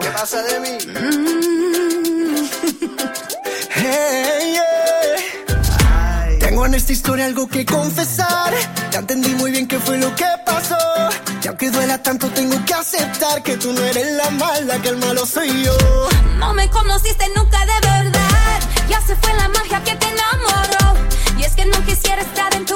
¿Qué 0.00 0.08
pasa, 0.10 0.42
Demi? 0.42 0.78
Mm. 0.86 1.43
Tengo 6.64 6.76
en 6.76 6.80
esta 6.80 6.92
historia 6.94 7.26
algo 7.26 7.46
que 7.46 7.66
confesar. 7.66 8.54
Ya 8.90 9.00
entendí 9.00 9.34
muy 9.34 9.50
bien 9.50 9.68
qué 9.68 9.78
fue 9.78 9.98
lo 9.98 10.14
que 10.16 10.24
pasó. 10.46 10.78
Y 11.42 11.48
aunque 11.48 11.70
duela 11.70 12.02
tanto, 12.02 12.30
tengo 12.30 12.56
que 12.64 12.72
aceptar 12.72 13.42
que 13.42 13.58
tú 13.58 13.70
no 13.74 13.82
eres 13.82 14.10
la 14.16 14.30
mala, 14.30 14.80
que 14.80 14.88
el 14.88 14.96
malo 14.96 15.26
soy 15.26 15.62
yo. 15.62 15.76
No 16.38 16.54
me 16.54 16.70
conociste 16.70 17.26
nunca 17.36 17.58
de 17.66 17.86
verdad. 17.86 18.60
Ya 18.88 18.98
se 19.02 19.14
fue 19.14 19.34
la 19.34 19.48
magia 19.48 19.84
que 19.84 19.94
te 19.94 20.06
enamoró. 20.06 21.06
Y 21.38 21.42
es 21.42 21.54
que 21.54 21.66
no 21.66 21.84
quisiera 21.84 22.22
estar 22.22 22.54
en 22.54 22.64
tu 22.64 22.73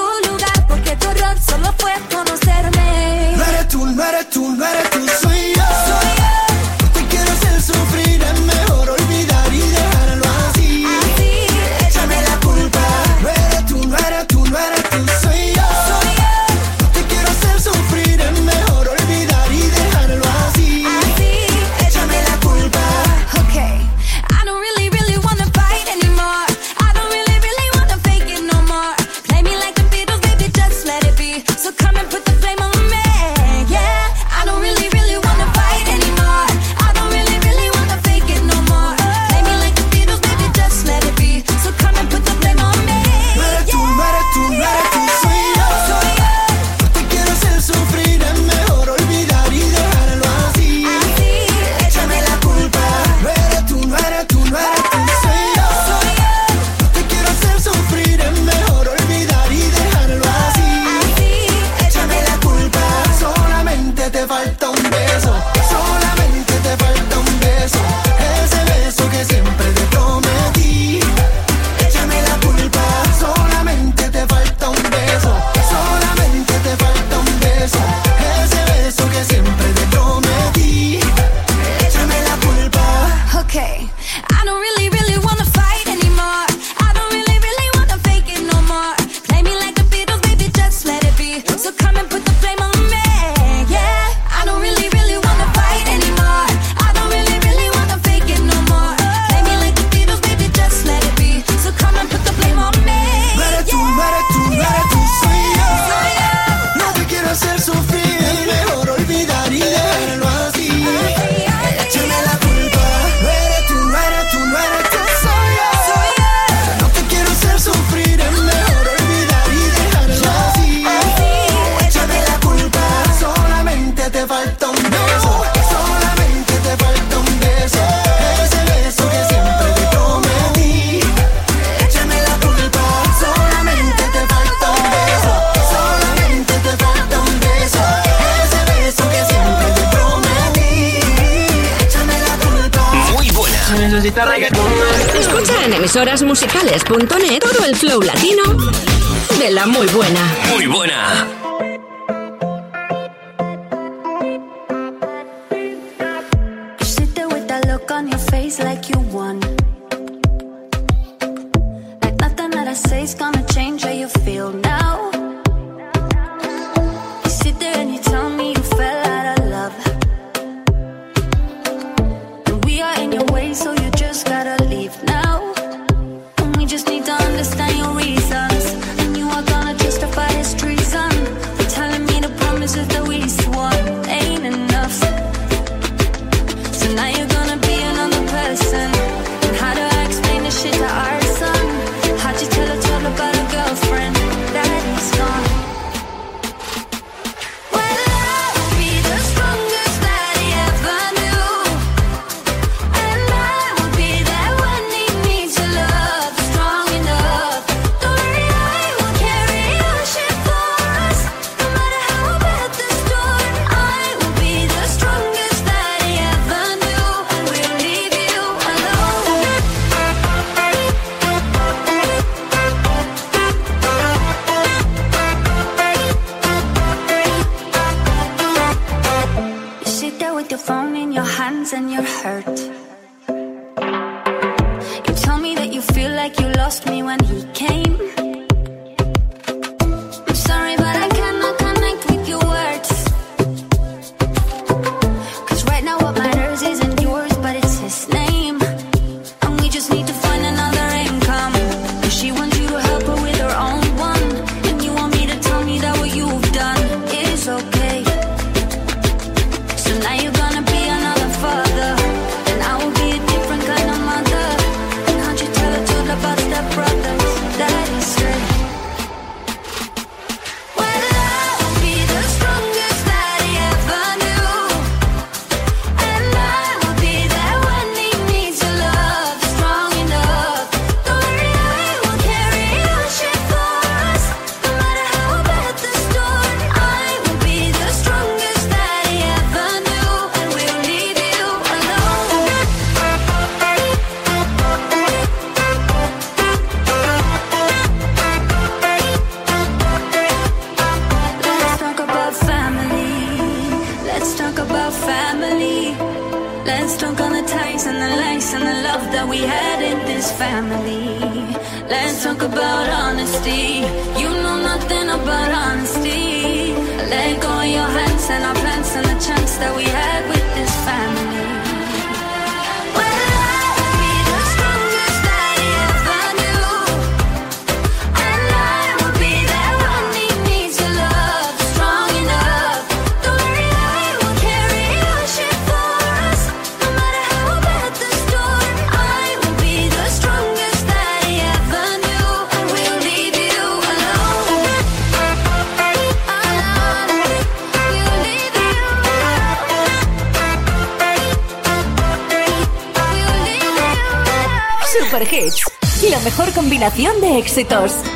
visitors. 357.59 358.08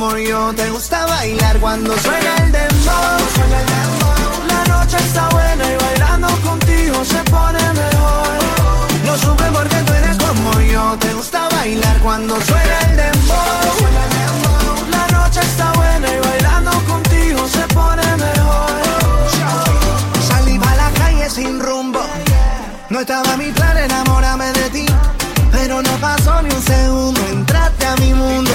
murió. 0.00 0.52
Te 0.56 0.70
gusta 0.70 1.04
bailar 1.04 1.58
cuando 1.58 1.96
suena 1.98 2.36
el 2.42 2.52
dembow. 2.52 3.18
La 4.48 4.60
noche 4.72 4.96
está 4.96 5.28
buena 5.28 5.64
y 5.72 5.76
bailando 5.76 6.28
contigo 6.48 7.04
se 7.04 7.22
pone 7.34 7.62
mejor. 7.82 8.28
Lo 9.06 9.14
supe 9.18 9.44
porque 9.56 9.76
tú 9.86 9.92
eres 9.92 10.16
como 10.16 10.60
yo. 10.72 10.96
Te 10.98 11.12
gusta 11.12 11.48
bailar 11.50 11.96
cuando 11.98 12.34
suena 12.40 12.76
el 12.88 12.96
dembow. 12.96 13.40
La 14.96 15.04
noche 15.18 15.40
está 15.40 15.70
buena 15.72 16.08
y 16.16 16.20
bailando 16.28 16.70
contigo 16.92 17.40
se 17.46 17.64
pone 17.74 18.06
mejor. 18.26 18.70
Salí 20.28 20.58
a 20.72 20.76
la 20.82 20.90
calle 21.00 21.28
sin 21.28 21.60
rumbo. 21.60 22.00
No 22.88 23.00
estaba 23.00 23.36
mi 23.36 23.50
plan 23.52 23.76
enamorarme 23.76 24.50
de 24.52 24.70
ti. 24.70 24.86
Pero 25.52 25.82
no 25.82 25.92
pasó 26.00 26.40
ni 26.42 26.50
un 26.54 26.62
segundo, 26.62 27.20
entraste 27.32 27.84
a 27.84 27.96
mi 27.96 28.14
mundo. 28.14 28.50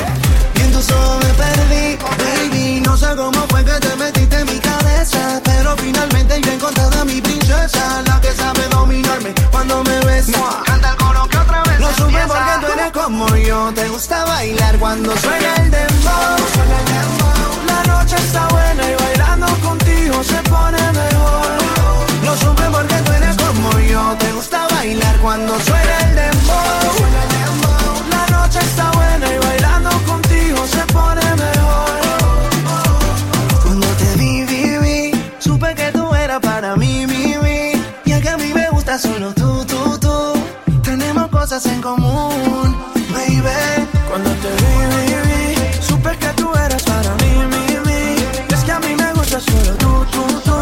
Y 0.56 0.62
en 0.62 0.72
tus 0.72 0.90
ojos 0.92 1.25
perdí, 1.36 1.98
baby. 2.18 2.82
No 2.82 2.98
sé 2.98 3.08
cómo 3.16 3.46
fue 3.50 3.64
que 3.64 3.80
te 3.80 3.96
metiste 3.96 4.40
en 4.40 4.46
mi 4.46 4.60
cabeza, 4.60 5.42
pero 5.44 5.76
finalmente 5.78 6.42
yo 6.42 6.52
he 6.52 6.56
encontrado 6.56 7.02
a 7.02 7.06
mi 7.06 7.22
princesa, 7.22 8.02
la 8.08 8.20
que 8.22 8.32
sabe 8.34 8.68
dominarme 8.70 9.34
cuando 9.52 9.84
me 9.84 10.00
besa. 10.02 10.62
Canta 10.66 10.90
el 10.92 10.96
coro 10.98 11.28
que 11.28 11.38
otra 11.38 11.64
vez 11.64 11.80
Lo 11.80 11.88
no 11.88 11.96
supe 11.96 12.22
porque 12.28 12.54
tú 12.62 12.72
eres 12.74 12.92
como 12.92 13.36
yo, 13.36 13.72
te 13.74 13.88
gusta 13.90 14.26
bailar 14.26 14.78
cuando 14.80 15.18
suena 15.18 15.56
el 15.56 15.72
dembow. 15.72 16.38
La 17.68 17.84
noche 17.94 18.16
está 18.16 18.48
buena 18.48 18.92
y 18.92 18.96
bailando 19.04 19.48
contigo 19.62 20.24
se 20.24 20.42
pone 20.50 20.82
mejor. 20.92 21.48
Lo 22.24 22.38
supe 22.38 22.64
porque 22.72 22.96
tú 22.96 23.12
eres 23.12 23.36
como 23.38 23.80
yo, 23.80 24.16
te 24.20 24.32
gusta 24.34 24.68
bailar 24.72 25.18
cuando 25.18 25.60
suena 25.60 25.98
el 26.00 26.16
dembow. 26.16 26.56
La 28.10 28.38
noche 28.38 28.60
está 28.60 28.92
buena 28.92 29.34
y 29.34 29.38
bailando 29.40 29.90
solo 39.00 39.34
tú, 39.34 39.66
tú, 39.66 39.98
tú. 40.00 40.34
Tenemos 40.84 41.28
cosas 41.30 41.66
en 41.66 41.82
común, 41.82 42.76
baby. 43.12 43.88
Cuando 44.10 44.30
te 44.44 44.50
vi, 44.62 44.76
vi, 44.92 45.06
vi, 45.28 45.82
supe 45.82 46.18
que 46.18 46.28
tú 46.36 46.54
eras 46.56 46.84
para 46.84 47.14
mí, 47.16 47.34
mi, 47.52 47.66
mi. 47.86 48.16
Y 48.50 48.54
es 48.54 48.64
que 48.64 48.72
a 48.72 48.80
mí 48.80 48.96
me 48.96 49.12
gusta 49.14 49.40
solo 49.40 49.76
tú, 49.78 50.06
tú, 50.12 50.24
tú. 50.46 50.58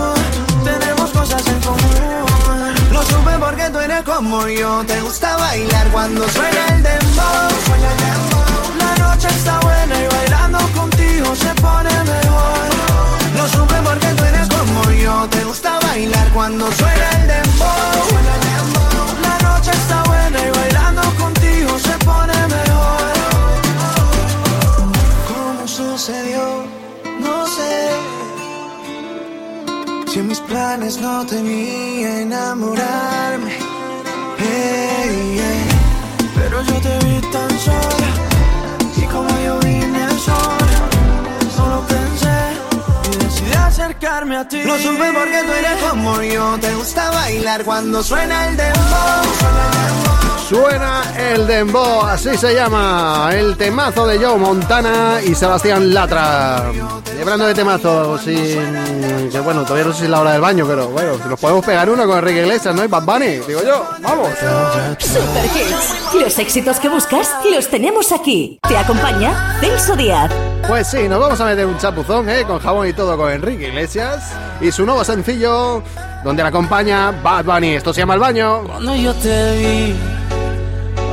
Tenemos 0.63 1.11
cosas 1.11 1.45
en 1.47 1.59
común. 1.61 2.73
Lo 2.91 3.03
supe 3.03 3.37
porque 3.39 3.69
tú 3.69 3.79
eres 3.79 4.03
como 4.03 4.47
yo, 4.47 4.83
te 4.85 4.99
gusta 5.01 5.35
bailar 5.37 5.87
cuando 5.89 6.27
suena 6.29 6.67
el 6.69 6.83
dembow. 6.83 7.49
La 8.79 8.95
noche 8.95 9.27
está 9.27 9.59
buena 9.59 9.92
y 9.92 9.92
se 11.53 11.61
pone 11.61 11.89
mejor. 11.89 12.69
Lo 13.37 13.47
supe 13.47 13.75
porque 13.83 14.07
tú 14.17 14.23
eres 14.23 14.47
como 14.49 14.91
yo, 14.91 15.27
te 15.29 15.43
gusta 15.43 15.79
bailar 15.79 16.27
cuando 16.33 16.71
suena 16.71 17.09
el 17.21 17.27
dembow. 17.27 17.67
La 19.21 19.37
noche 19.49 19.71
está 19.71 20.03
buena 20.03 20.39
y 20.47 20.51
bailando 20.57 21.01
contigo 21.23 21.79
se 21.79 21.95
pone 22.05 22.33
mejor. 22.57 23.13
¿Cómo 25.29 25.67
sucedió? 25.67 26.65
No 27.19 27.47
sé. 27.47 27.89
Si 30.11 30.19
en 30.19 30.27
mis 30.27 30.39
planes 30.39 30.97
no 30.99 31.25
tenía 31.25 32.21
enamorarme. 32.21 33.53
Hey. 34.37 35.39
Pero 36.35 36.61
yo 36.63 36.75
te 36.85 37.05
vi 37.05 37.21
tan 37.31 37.51
sola 37.59 38.09
y 38.97 39.05
como 39.05 39.29
yo 39.45 39.59
vine 39.59 40.03
solo 40.19 40.62
pensé 41.87 42.37
y 43.11 43.23
decidí 43.23 43.53
acercarme 43.53 44.37
a 44.37 44.47
ti. 44.47 44.63
Lo 44.63 44.77
supe 44.77 45.11
porque 45.13 45.43
tú 45.43 45.51
eres 45.51 45.83
como 45.89 46.21
yo, 46.21 46.57
te 46.59 46.73
gusta 46.75 47.09
bailar 47.11 47.63
cuando 47.63 48.03
suena 48.03 48.47
el 48.47 48.57
dembow. 48.57 49.23
Suena 49.39 49.65
el 49.65 49.87
dembow. 49.87 50.02
Suena 50.53 51.01
el 51.17 51.47
dembow, 51.47 52.03
así 52.03 52.37
se 52.37 52.53
llama, 52.53 53.31
el 53.33 53.57
temazo 53.57 54.05
de 54.05 54.23
Joe 54.23 54.37
Montana 54.37 55.19
y 55.25 55.33
Sebastián 55.33 55.91
Latra. 55.91 56.65
Y 57.17 57.21
hablando 57.21 57.47
de 57.47 57.55
temazos, 57.55 58.21
sí, 58.21 58.59
que 59.31 59.39
bueno, 59.39 59.63
todavía 59.63 59.85
no 59.85 59.93
sé 59.93 59.97
si 59.97 60.03
es 60.05 60.11
la 60.11 60.19
hora 60.19 60.33
del 60.33 60.41
baño, 60.41 60.67
pero 60.67 60.89
bueno, 60.89 61.15
si 61.17 61.27
nos 61.27 61.39
podemos 61.39 61.65
pegar 61.65 61.89
uno 61.89 62.05
con 62.05 62.19
Enrique 62.19 62.41
Iglesias, 62.41 62.75
¿no? 62.75 62.83
Y 62.83 62.87
Bad 62.87 63.03
Bunny, 63.03 63.39
digo 63.47 63.63
yo, 63.65 63.83
vamos. 64.01 64.29
Super 64.99 65.45
Hits. 65.45 66.21
Los 66.21 66.37
éxitos 66.37 66.79
que 66.79 66.87
buscas 66.87 67.31
los 67.51 67.67
tenemos 67.67 68.11
aquí. 68.11 68.59
Te 68.67 68.77
acompaña 68.77 69.57
Celso 69.59 69.95
Díaz. 69.95 70.31
Pues 70.67 70.85
sí, 70.85 71.09
nos 71.09 71.19
vamos 71.19 71.41
a 71.41 71.45
meter 71.45 71.65
un 71.65 71.79
chapuzón, 71.79 72.29
¿eh? 72.29 72.43
Con 72.45 72.59
jabón 72.59 72.87
y 72.87 72.93
todo 72.93 73.17
con 73.17 73.31
Enrique 73.31 73.69
Iglesias 73.69 74.31
y 74.61 74.71
su 74.71 74.85
nuevo 74.85 75.03
sencillo, 75.03 75.81
donde 76.23 76.43
la 76.43 76.49
acompaña 76.49 77.09
Bad 77.23 77.43
Bunny. 77.43 77.73
Esto 77.73 77.91
se 77.91 78.01
llama 78.01 78.13
El 78.13 78.19
Baño. 78.19 78.65
Cuando 78.67 78.95
yo 78.95 79.15
te 79.15 79.57
vi, 79.57 79.95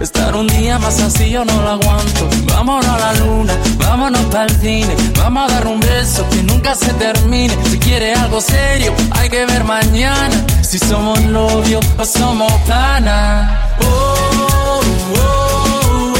Estar 0.00 0.36
un 0.36 0.46
día 0.46 0.78
más 0.78 1.00
así 1.00 1.30
yo 1.30 1.44
no 1.44 1.60
lo 1.60 1.70
aguanto. 1.70 2.28
Vámonos 2.46 2.86
a 2.86 2.98
la 2.98 3.14
luna, 3.14 3.52
vámonos 3.78 4.20
para 4.26 4.44
el 4.44 4.50
cine. 4.60 4.94
Vamos 5.16 5.50
a 5.50 5.54
dar 5.54 5.66
un 5.66 5.80
beso 5.80 6.24
que 6.30 6.42
nunca 6.44 6.76
se 6.76 6.92
termine. 6.94 7.56
Si 7.68 7.78
quieres 7.78 8.16
algo 8.16 8.40
serio, 8.40 8.94
hay 9.10 9.28
que 9.28 9.44
ver 9.44 9.64
mañana. 9.64 10.46
Si 10.62 10.78
somos 10.78 11.20
novios 11.22 11.84
o 11.98 12.04
somos 12.04 12.52
panas. 12.68 13.58
Oh, 13.82 14.30
oh, 14.44 14.80
oh. 15.16 16.14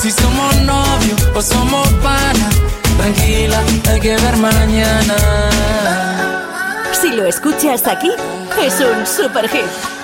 Si 0.00 0.12
somos 0.12 0.56
novios 0.60 1.20
o 1.34 1.42
somos 1.42 1.88
panas. 1.94 2.54
Tranquila, 2.96 3.60
hay 3.90 4.00
que 4.00 4.14
ver 4.16 4.36
mañana. 4.36 5.16
Si 6.92 7.08
lo 7.10 7.26
escuchas 7.26 7.88
aquí, 7.88 8.12
es 8.64 8.74
un 8.80 9.04
super 9.04 9.48
hit. 9.48 10.03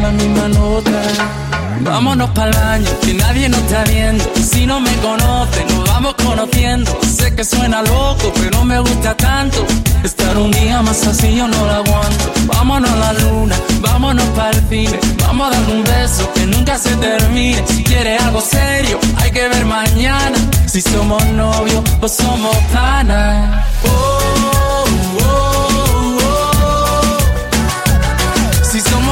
la 0.00 0.10
misma 0.10 0.48
nota. 0.48 0.90
Vámonos 1.80 2.30
para 2.30 2.50
el 2.50 2.56
baño, 2.56 2.90
que 3.02 3.14
nadie 3.14 3.48
nos 3.48 3.60
está 3.60 3.82
viendo. 3.84 4.24
Si 4.36 4.66
no 4.66 4.80
me 4.80 4.94
conoce, 4.98 5.64
nos 5.66 5.88
vamos 5.88 6.14
conociendo. 6.14 6.90
Sé 7.02 7.34
que 7.34 7.44
suena 7.44 7.82
loco, 7.82 8.32
pero 8.40 8.64
me 8.64 8.78
gusta 8.78 9.16
tanto. 9.16 9.66
Estar 10.04 10.36
un 10.36 10.50
día 10.52 10.80
más 10.82 11.06
así 11.06 11.36
yo 11.36 11.46
no 11.48 11.66
lo 11.66 11.72
aguanto. 11.72 12.32
Vámonos 12.46 12.90
a 12.90 12.96
la 12.96 13.12
luna, 13.14 13.56
vámonos 13.80 14.24
para 14.36 14.50
el 14.50 14.68
cine. 14.68 14.98
Vamos 15.26 15.48
a 15.48 15.50
dar 15.58 15.70
un 15.70 15.82
beso 15.84 16.32
que 16.34 16.46
nunca 16.46 16.78
se 16.78 16.94
termine. 16.96 17.62
Si 17.66 17.82
quieres 17.82 18.22
algo 18.22 18.40
serio, 18.40 18.98
hay 19.16 19.30
que 19.32 19.48
ver 19.48 19.64
mañana. 19.64 20.38
Si 20.66 20.80
somos 20.80 21.24
novios 21.26 21.82
o 22.00 22.08
somos 22.08 22.56
panas. 22.72 23.64
Oh, 23.84 23.88
oh, 24.54 24.84
oh. 25.24 25.52
Si 28.70 28.80
somos 28.80 29.11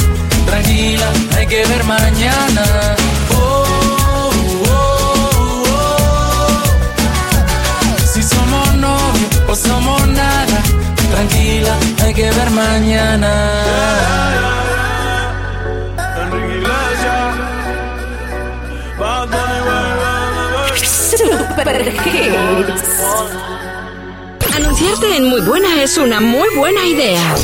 tranquila, 0.45 1.11
hay 1.37 1.47
que 1.47 1.65
ver 1.65 1.83
mañana. 1.83 2.63
Oh, 3.33 3.65
oh, 4.69 4.83
oh. 5.69 6.63
Si 8.13 8.21
somos 8.23 8.73
novios 8.75 9.41
o 9.47 9.55
somos 9.55 10.07
nada, 10.07 10.61
tranquila, 11.11 11.75
hay 12.03 12.13
que 12.13 12.31
ver 12.31 12.49
mañana. 12.51 13.31
Super 21.17 21.87
Hits. 22.05 22.83
Anunciarte 24.55 25.17
en 25.17 25.25
Muy 25.29 25.41
Buena 25.41 25.81
es 25.81 25.97
una 25.97 26.19
muy 26.19 26.49
buena 26.55 26.85
idea. 26.85 27.35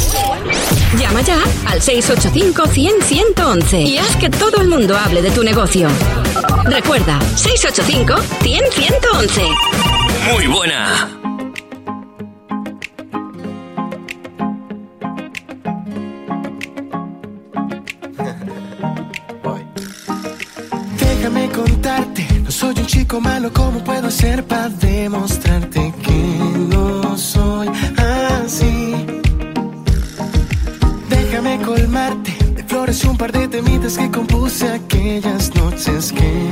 Llama 0.95 1.19
ya 1.21 1.37
al 1.67 1.81
685-100-111 1.81 3.85
y 3.85 3.97
haz 3.97 4.15
que 4.15 4.29
todo 4.29 4.61
el 4.61 4.69
mundo 4.69 4.97
hable 4.97 5.21
de 5.21 5.29
tu 5.31 5.43
negocio. 5.43 5.89
Recuerda, 6.63 7.19
685-100-111. 7.35 9.41
Muy 10.31 10.47
buena. 10.47 11.09
Déjame 20.99 21.49
contarte, 21.49 22.25
no 22.43 22.51
soy 22.51 22.75
un 22.79 22.85
chico 22.85 23.19
malo, 23.19 23.51
¿cómo 23.53 23.83
puedo 23.83 24.07
hacer 24.07 24.45
para 24.45 24.69
demostrar? 24.69 25.66
temitas 33.57 33.97
que 33.97 34.07
compuse 34.09 34.67
aquellas 34.67 35.49
noches 35.55 36.11
que 36.11 36.46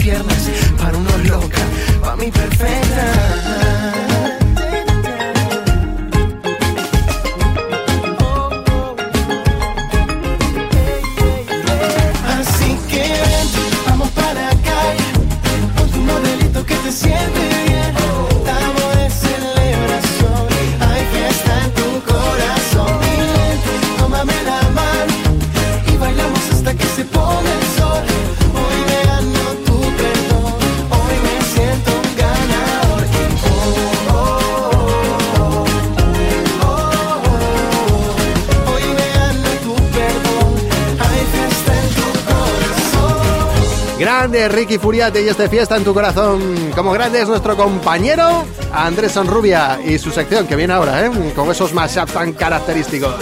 piernas, 0.00 0.50
para 0.78 0.96
unos 0.96 1.28
loca, 1.28 1.58
para 2.00 2.16
mí 2.16 2.30
perfecta. 2.30 4.09
grande 44.30 44.48
Ricky 44.48 44.78
Furiate 44.78 45.22
y 45.22 45.28
este 45.28 45.48
Fiesta 45.48 45.76
en 45.76 45.82
tu 45.82 45.92
corazón. 45.92 46.70
Como 46.76 46.92
grande 46.92 47.20
es 47.20 47.28
nuestro 47.28 47.56
compañero 47.56 48.44
Andrés 48.72 49.12
Sanrubia 49.12 49.80
y 49.84 49.98
su 49.98 50.12
sección 50.12 50.46
que 50.46 50.54
viene 50.54 50.72
ahora, 50.72 51.04
¿eh? 51.04 51.10
con 51.34 51.50
esos 51.50 51.72
mashups 51.74 52.12
tan 52.12 52.32
característicos. 52.34 53.14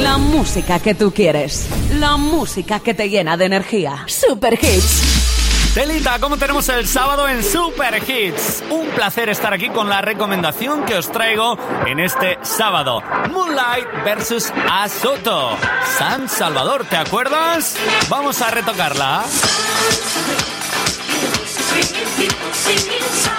La 0.00 0.16
música 0.16 0.78
que 0.78 0.94
tú 0.94 1.12
quieres, 1.12 1.66
la 1.98 2.16
música 2.16 2.78
que 2.78 2.94
te 2.94 3.08
llena 3.08 3.36
de 3.36 3.46
energía. 3.46 4.04
Super 4.06 4.54
Hits. 4.54 5.74
Telita, 5.74 6.20
¿cómo 6.20 6.36
tenemos 6.36 6.68
el 6.68 6.86
sábado 6.86 7.28
en 7.28 7.42
Super 7.42 8.00
Hits? 8.08 8.62
Un 8.70 8.86
placer 8.90 9.28
estar 9.30 9.52
aquí 9.52 9.70
con 9.70 9.88
la 9.88 10.02
recomendación 10.02 10.84
que 10.84 10.94
os 10.94 11.10
traigo 11.10 11.58
en 11.86 11.98
este 11.98 12.38
sábado. 12.42 13.02
Moonlight 13.32 14.04
versus 14.04 14.52
Asoto. 14.70 15.56
San 15.98 16.28
Salvador, 16.28 16.84
¿te 16.84 16.96
acuerdas? 16.96 17.76
Vamos 18.08 18.40
a 18.40 18.50
retocarla. 18.50 19.24
singing, 21.78 22.16
people 22.16 22.52
singing 22.52 23.02
songs. 23.02 23.37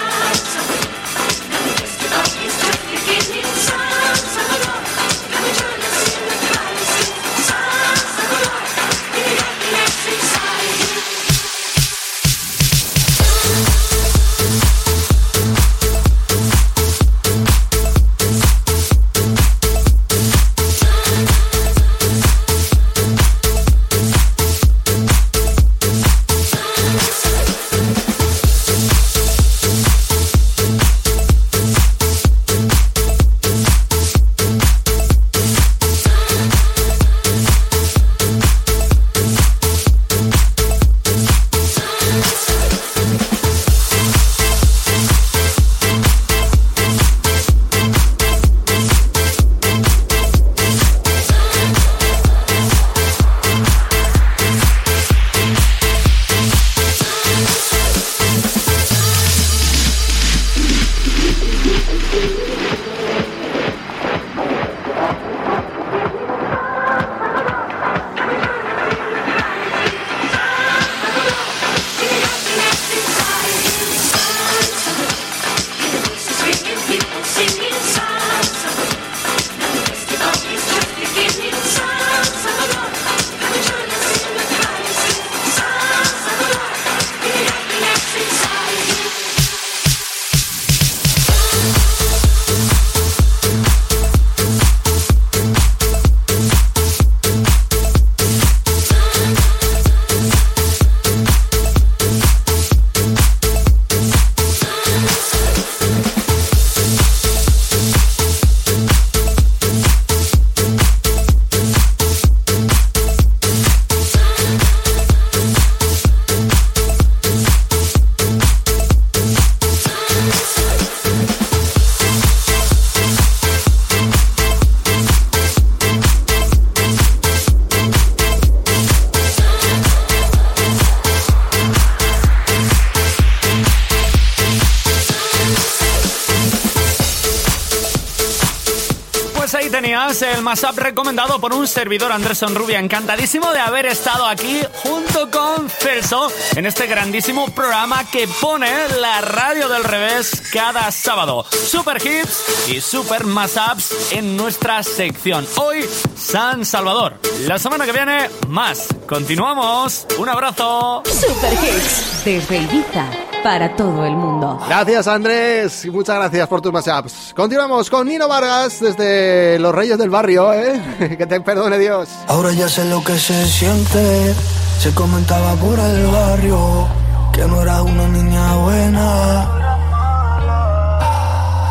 El 140.50 140.56
mashup 140.56 140.78
recomendado 140.78 141.40
por 141.40 141.52
un 141.52 141.68
servidor 141.68 142.10
Anderson 142.10 142.54
Rubia. 142.54 142.80
Encantadísimo 142.80 143.52
de 143.52 143.60
haber 143.60 143.86
estado 143.86 144.26
aquí 144.26 144.60
junto 144.82 145.30
con 145.30 145.68
Celso 145.68 146.28
en 146.56 146.66
este 146.66 146.86
grandísimo 146.86 147.46
programa 147.54 148.04
que 148.10 148.26
pone 148.40 148.68
la 149.00 149.20
radio 149.20 149.68
del 149.68 149.84
revés 149.84 150.42
cada 150.52 150.90
sábado. 150.90 151.44
Super 151.44 152.04
hits 152.04 152.68
y 152.68 152.80
super 152.80 153.24
mashups 153.26 154.12
en 154.12 154.36
nuestra 154.36 154.82
sección. 154.82 155.46
Hoy, 155.56 155.88
San 156.16 156.64
Salvador. 156.64 157.14
La 157.46 157.58
semana 157.58 157.84
que 157.84 157.92
viene, 157.92 158.28
más. 158.48 158.88
Continuamos. 159.06 160.06
Un 160.18 160.28
abrazo. 160.28 161.02
Super 161.06 161.52
Hits 161.52 162.24
desde 162.24 162.56
Ibiza 162.58 163.29
para 163.42 163.74
todo 163.76 164.04
el 164.04 164.16
mundo. 164.16 164.58
Gracias 164.66 165.06
Andrés 165.06 165.84
y 165.84 165.90
muchas 165.90 166.16
gracias 166.16 166.48
por 166.48 166.60
tus 166.60 166.72
mashups. 166.72 167.32
Continuamos 167.34 167.88
con 167.90 168.06
Nino 168.06 168.28
Vargas 168.28 168.80
desde 168.80 169.58
Los 169.58 169.74
Reyes 169.74 169.98
del 169.98 170.10
Barrio, 170.10 170.52
¿eh? 170.52 170.80
que 171.18 171.26
te 171.26 171.40
perdone 171.40 171.78
Dios. 171.78 172.08
Ahora 172.28 172.52
ya 172.52 172.68
sé 172.68 172.84
lo 172.84 173.02
que 173.02 173.18
se 173.18 173.46
siente. 173.46 174.34
Se 174.78 174.94
comentaba 174.94 175.54
por 175.54 175.78
el 175.78 176.06
barrio 176.06 176.88
que 177.32 177.44
no 177.44 177.60
era 177.62 177.82
una 177.82 178.08
niña 178.08 178.56
buena. 178.56 179.48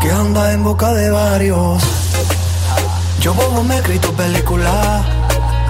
Que 0.01 0.11
anda 0.11 0.53
en 0.53 0.63
boca 0.63 0.93
de 0.93 1.09
varios. 1.09 1.83
Yo 3.19 3.33
bobo 3.33 3.63
me 3.63 3.75
he 3.75 3.77
escrito 3.79 4.13
película. 4.13 5.03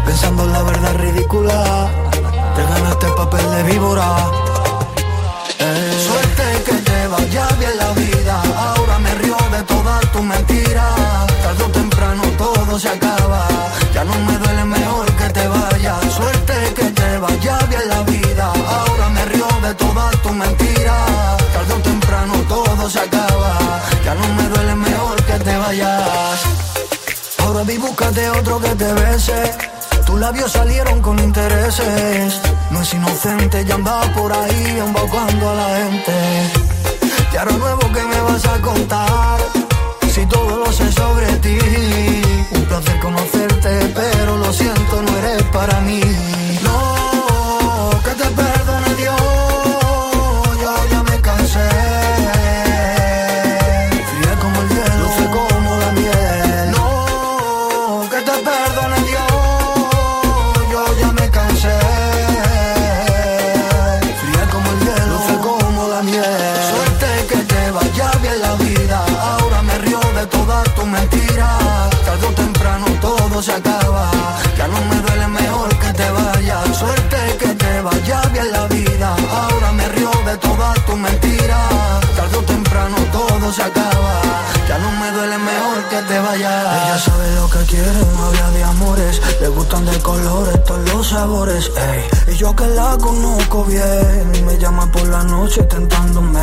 Pensando 0.05 0.43
en 0.43 0.51
la 0.51 0.63
verdad 0.63 0.95
ridícula. 0.95 1.89
Te 2.55 2.61
ganaste 2.63 3.07
el 3.07 3.13
papel 3.13 3.51
de 3.51 3.63
víbora. 3.63 4.17
Eh, 5.59 5.88
de 9.59 9.65
todas 9.65 10.11
tus 10.11 10.21
mentiras. 10.21 11.27
Tarde 11.43 11.63
o 11.63 11.69
temprano 11.69 12.23
todo 12.37 12.79
se 12.79 12.89
acaba. 12.89 13.47
Ya 13.93 14.03
no 14.03 14.15
me 14.27 14.37
duele 14.37 14.63
mejor 14.65 15.05
que 15.19 15.27
te 15.37 15.47
vayas. 15.47 15.99
Suerte 16.17 16.53
que 16.77 16.85
te 16.99 17.17
vaya 17.17 17.57
bien 17.71 17.87
la 17.89 18.01
vida. 18.03 18.45
Ahora 18.77 19.09
me 19.09 19.25
río 19.25 19.47
de 19.61 19.73
todas 19.75 20.11
tus 20.23 20.33
mentiras. 20.33 21.37
Tarde 21.53 21.73
o 21.73 21.81
temprano 21.91 22.33
todo 22.47 22.89
se 22.89 22.99
acaba. 22.99 23.51
Ya 24.05 24.13
no 24.15 24.27
me 24.37 24.43
duele 24.53 24.75
mejor 24.75 25.17
que 25.23 25.37
te 25.45 25.57
vayas. 25.57 26.39
Ahora 27.39 27.63
vi 27.63 27.77
búscate 27.77 28.29
otro 28.29 28.59
que 28.59 28.73
te 28.75 28.93
bese. 28.93 29.41
Tus 30.05 30.19
labios 30.19 30.51
salieron 30.51 31.01
con 31.01 31.19
intereses. 31.19 32.39
No 32.71 32.81
es 32.81 32.93
inocente, 32.93 33.65
ya 33.65 33.75
anda 33.75 34.01
por 34.13 34.31
ahí 34.31 34.79
embaucando 34.85 35.49
a 35.49 35.55
la 35.55 35.67
gente. 35.77 36.78
Y 37.31 37.37
ahora 37.37 37.51
nuevo 37.51 37.91
que 37.93 38.03
me 38.03 38.21
vas 38.21 38.45
a 38.45 38.59
contar. 38.61 39.39
Si 40.11 40.25
todo 40.25 40.57
lo 40.65 40.71
sé 40.71 40.91
sobre 40.91 41.27
ti. 41.37 41.57
Un 42.51 42.65
placer 42.65 42.99
conocerte, 42.99 43.93
pero 43.95 44.37
lo 44.37 44.51
siento, 44.51 45.01
no 45.01 45.17
eres 45.17 45.43
para 45.51 45.79
mí. 45.81 46.01
Se 83.53 83.63
acaba. 83.63 84.21
Ya 84.67 84.77
no 84.77 84.91
me 84.91 85.11
duele 85.11 85.37
mejor 85.39 85.83
que 85.89 86.01
te 86.03 86.19
vayas. 86.19 86.65
Ella 86.83 86.99
sabe 86.99 87.35
lo 87.35 87.49
que 87.49 87.65
quiere, 87.65 87.91
no 88.15 88.25
habla 88.25 88.51
de 88.51 88.63
amores. 88.63 89.21
Le 89.41 89.47
gustan 89.47 89.85
de 89.85 89.99
colores, 89.99 90.63
todos 90.63 90.93
los 90.93 91.07
sabores. 91.07 91.71
Y 92.27 92.35
yo 92.35 92.55
que 92.55 92.67
la 92.67 92.95
conozco 92.97 93.63
bien, 93.65 94.45
me 94.45 94.57
llama 94.59 94.91
por 94.91 95.07
la 95.07 95.23
noche 95.23 95.63
tentándome. 95.63 96.39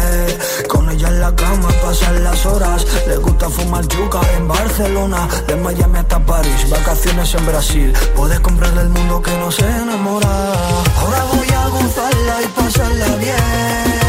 Con 0.68 0.90
ella 0.90 1.08
en 1.08 1.20
la 1.20 1.34
cama 1.36 1.68
pasan 1.84 2.24
las 2.24 2.44
horas. 2.46 2.84
Le 3.06 3.16
gusta 3.18 3.48
fumar 3.48 3.86
yuca 3.86 4.20
en 4.36 4.48
Barcelona, 4.48 5.28
de 5.46 5.54
Miami 5.56 5.98
hasta 5.98 6.18
París, 6.18 6.68
vacaciones 6.68 7.32
en 7.34 7.46
Brasil. 7.46 7.92
Puedes 8.16 8.40
comprarle 8.40 8.82
el 8.82 8.88
mundo 8.88 9.22
que 9.22 9.30
no 9.38 9.52
se 9.52 9.64
enamora. 9.64 10.52
Ahora 10.98 11.24
voy 11.32 11.48
a 11.48 11.68
gozarla 11.68 12.42
y 12.42 12.46
pasarla 12.48 13.16
bien. 13.16 14.06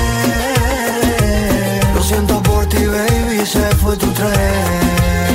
Lo 1.93 2.01
siento 2.03 2.41
ti, 2.69 2.85
baby, 2.85 3.45
se 3.45 3.64
fue 3.76 3.95
tu 3.98 4.07
tren. 4.11 5.34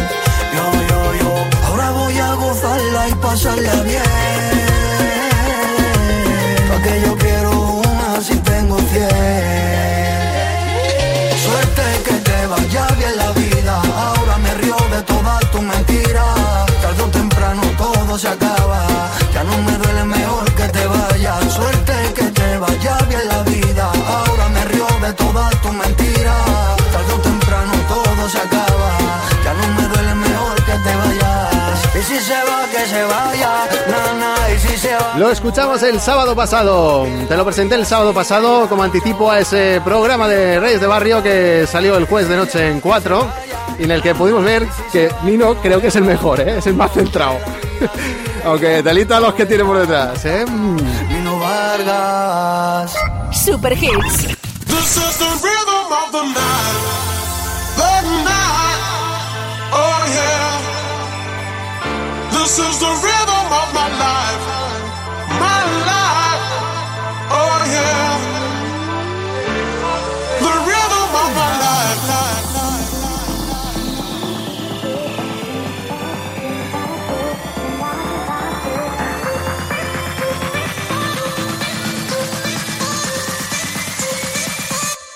Yo, 0.55 0.65
yo, 0.91 1.01
yo. 1.21 1.33
Ahora 1.67 1.91
voy 1.91 2.19
a 2.19 2.35
gozarla 2.35 3.09
y 3.09 3.15
pasarla 3.15 3.75
bien. 3.83 4.03
Pa' 6.69 6.83
que 6.83 7.01
yo 7.05 7.17
quiero 7.19 7.51
una 7.51 8.21
si 8.21 8.37
tengo 8.37 8.79
cien. 8.91 9.09
Suerte 11.45 11.83
que 12.07 12.15
te 12.29 12.47
vaya 12.47 12.87
bien 12.99 13.17
la 13.17 13.31
vida. 13.33 13.83
Ahora 13.97 14.39
me 14.39 14.55
río 14.55 14.77
de 14.95 15.03
todas 15.03 15.51
tus 15.51 15.63
mentiras. 15.63 16.67
Tarde 16.83 17.03
o 17.03 17.09
temprano 17.09 17.63
todo 17.79 18.19
se 18.19 18.29
acaba. 18.29 18.87
Vaya. 33.13 33.69
Nana, 33.89 34.35
y 34.55 34.59
si 34.59 34.77
se 34.77 34.95
va. 34.95 35.15
Lo 35.19 35.31
escuchamos 35.31 35.83
el 35.83 36.01
sábado 36.01 36.35
pasado. 36.35 37.07
Te 37.29 37.37
lo 37.37 37.45
presenté 37.45 37.75
el 37.75 37.87
sábado 37.87 38.13
pasado 38.13 38.69
como 38.69 38.83
anticipo 38.83 39.31
a 39.31 39.41
ese 39.41 39.81
programa 39.85 40.29
de 40.29 40.59
Reyes 40.61 40.81
de 40.81 40.87
Barrio 40.87 41.23
que 41.23 41.67
salió 41.71 41.97
el 41.97 42.07
jueves 42.07 42.29
de 42.29 42.37
noche 42.37 42.71
en 42.71 42.81
4 42.81 43.29
y 43.79 43.85
en 43.85 43.91
el 43.91 44.03
que 44.03 44.15
pudimos 44.15 44.45
ver 44.45 44.67
que 44.93 45.11
Nino 45.25 45.55
creo 45.57 45.81
que 45.81 45.89
es 45.89 45.97
el 45.97 46.05
mejor, 46.05 46.41
¿eh? 46.41 46.59
es 46.59 46.67
el 46.67 46.75
más 46.75 46.93
centrado. 46.93 47.39
Aunque 48.45 48.83
telita 48.83 49.21
los 49.21 49.35
que 49.35 49.47
tiene 49.47 49.65
por 49.65 49.79
detrás. 49.79 50.25
¿eh? 50.25 50.45
Nino 51.09 51.39
Vargas. 51.39 52.95
Super 53.33 53.73
Hits. 53.73 54.27
This 54.67 54.97
is 54.97 55.19
the 55.19 55.27
rhythm 55.43 55.93
of 55.93 56.13
the 56.13 56.23
night. 56.23 57.12
This 62.43 62.59
is 62.59 62.79
the 62.81 62.87
rhythm 62.87 63.53
of 63.63 63.69
my 63.73 63.89
life. 64.03 64.45
My 65.39 65.63
life. 65.91 66.43
Oh, 67.31 67.59
yeah. 67.71 68.19
The 70.41 70.55
rhythm 70.67 71.11
of 71.23 71.31
my 71.39 71.51
life. 71.63 72.03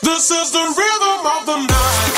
This 0.03 0.31
is 0.31 0.51
the 0.53 0.65
rhythm 0.79 1.27
of 1.27 1.45
the 1.47 1.57
night. 1.67 2.16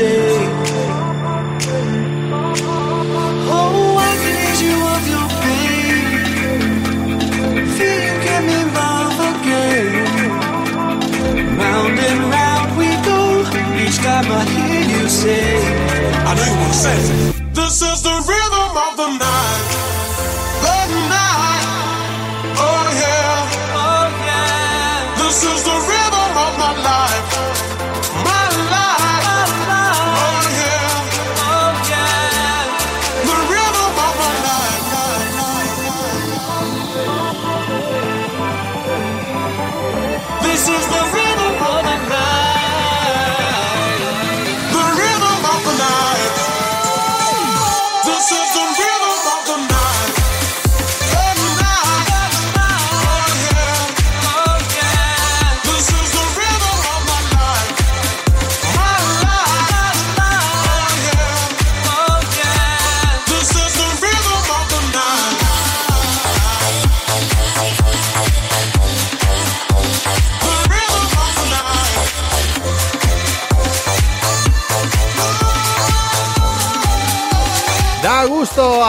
Stay. 0.00 0.32
Oh, 3.56 3.96
I 4.08 4.12
can 4.22 4.34
ease 4.46 4.62
you 4.66 4.76
of 4.94 5.02
your 5.14 5.28
pain. 5.42 6.04
Feel 7.76 7.98
you 8.06 8.14
give 8.26 8.42
me 8.50 8.58
love 8.78 9.18
again. 9.32 9.92
Round 11.60 11.96
and 12.08 12.20
round 12.34 12.68
we 12.78 12.88
go. 13.08 13.20
Each 13.82 13.98
time 14.06 14.28
I 14.30 14.42
hear 14.54 14.82
you 14.94 15.02
say, 15.08 15.44
I 16.28 16.30
know 16.34 16.44
you 16.50 16.56
wanna 16.60 16.84
say 16.84 17.19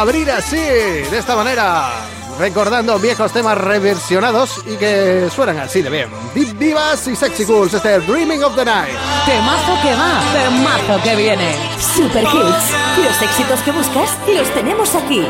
abrir 0.01 0.31
así, 0.31 0.57
de 0.57 1.17
esta 1.19 1.35
manera, 1.35 1.91
recordando 2.39 2.97
viejos 2.97 3.31
temas 3.31 3.55
reversionados 3.55 4.63
y 4.65 4.75
que 4.77 5.29
suenan 5.29 5.59
así 5.59 5.83
de 5.83 5.91
bien. 5.91 6.09
Deep 6.33 6.57
Divas 6.57 7.07
y 7.07 7.15
Sexy 7.15 7.45
Cools, 7.45 7.75
este 7.75 7.99
Dreaming 7.99 8.43
of 8.43 8.55
the 8.55 8.65
Night. 8.65 8.95
Temazo 9.27 9.79
que 9.83 9.93
va, 9.93 10.21
temazo 10.33 11.03
que 11.03 11.15
viene. 11.15 11.55
Super 11.77 12.23
Hits. 12.23 13.05
Los 13.05 13.21
éxitos 13.21 13.59
que 13.61 13.71
buscas 13.71 14.09
los 14.27 14.49
tenemos 14.55 14.95
aquí. 14.95 15.23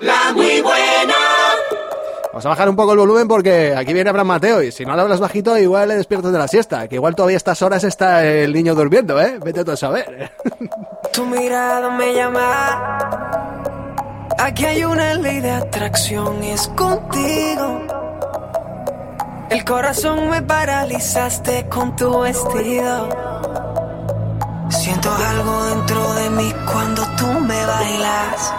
La 0.00 0.32
muy 0.32 0.60
buena. 0.60 1.14
Vamos 2.28 2.46
a 2.46 2.48
bajar 2.50 2.68
un 2.68 2.76
poco 2.76 2.92
el 2.92 2.98
volumen 2.98 3.26
porque 3.26 3.74
aquí 3.76 3.92
viene 3.92 4.08
Abraham 4.08 4.28
Mateo 4.28 4.62
y 4.62 4.70
si 4.70 4.86
no 4.86 4.94
le 4.94 5.02
hablas 5.02 5.18
bajito 5.18 5.58
igual 5.58 5.88
le 5.88 5.96
despiertas 5.96 6.32
de 6.32 6.38
la 6.38 6.46
siesta, 6.46 6.86
que 6.86 6.94
igual 6.94 7.16
todavía 7.16 7.36
a 7.36 7.38
estas 7.38 7.60
horas 7.60 7.82
está 7.82 8.24
el 8.24 8.52
niño 8.52 8.76
durmiendo, 8.76 9.20
¿eh? 9.20 9.40
Vete 9.44 9.64
tú 9.64 9.72
a 9.72 9.76
saber. 9.76 10.30
Tu 11.12 11.26
mirada 11.26 11.90
me 11.90 12.14
llama. 12.14 12.98
Aquí 14.38 14.64
hay 14.64 14.84
una 14.84 15.12
ley 15.14 15.40
de 15.40 15.50
atracción, 15.50 16.42
es 16.42 16.68
contigo. 16.68 17.82
El 19.50 19.62
corazón 19.64 20.30
me 20.30 20.40
paralizaste 20.40 21.68
con 21.68 21.94
tu 21.96 22.20
vestido. 22.20 23.08
Siento 24.70 25.10
algo 25.12 25.64
dentro 25.66 26.14
de 26.14 26.30
mí 26.30 26.54
cuando 26.72 27.02
tú 27.18 27.26
me 27.26 27.66
bailas. 27.66 28.54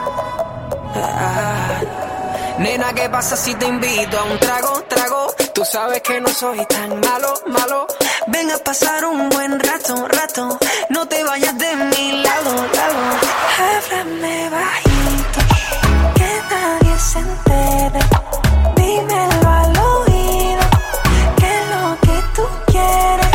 Ah. 0.95 2.12
Nena, 2.59 2.93
¿qué 2.93 3.09
pasa 3.09 3.35
si 3.35 3.53
te 3.55 3.65
invito 3.65 4.19
a 4.19 4.23
un 4.23 4.39
trago, 4.39 4.84
trago? 4.88 5.34
Tú 5.53 5.65
sabes 5.65 6.01
que 6.01 6.21
no 6.21 6.27
soy 6.30 6.63
tan 6.67 6.99
malo, 7.01 7.34
malo. 7.47 7.88
Ven 8.27 8.51
a 8.51 8.57
pasar 8.59 9.05
un 9.05 9.30
buen 9.30 9.59
rato, 9.59 10.07
rato. 10.07 10.59
No 10.89 11.07
te 11.07 11.23
vayas 11.23 11.57
de 11.57 11.75
mi 11.75 12.21
lado, 12.21 12.51
lado. 12.75 12.99
Háblame 13.59 14.49
bajito, 14.49 15.39
que 16.15 16.41
nadie 16.51 16.99
se 16.99 17.19
entere. 17.19 17.99
Dímelo 18.75 19.49
al 19.49 19.77
oído, 19.77 20.65
que 21.38 21.57
es 21.57 21.69
lo 21.73 21.99
que 22.01 22.17
tú 22.35 22.45
quieres. 22.67 23.31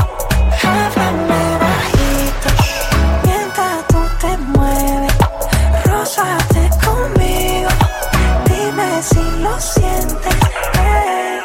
Háblame 0.62 1.59
bajito, 1.66 2.49
mientras 3.24 3.86
tú 3.89 4.01
te 4.20 4.36
mueves. 4.39 5.15
Conmigo, 5.85 6.57
si 9.03 9.20
lo 9.41 9.61
sientes. 9.61 10.35
eh. 10.81 11.41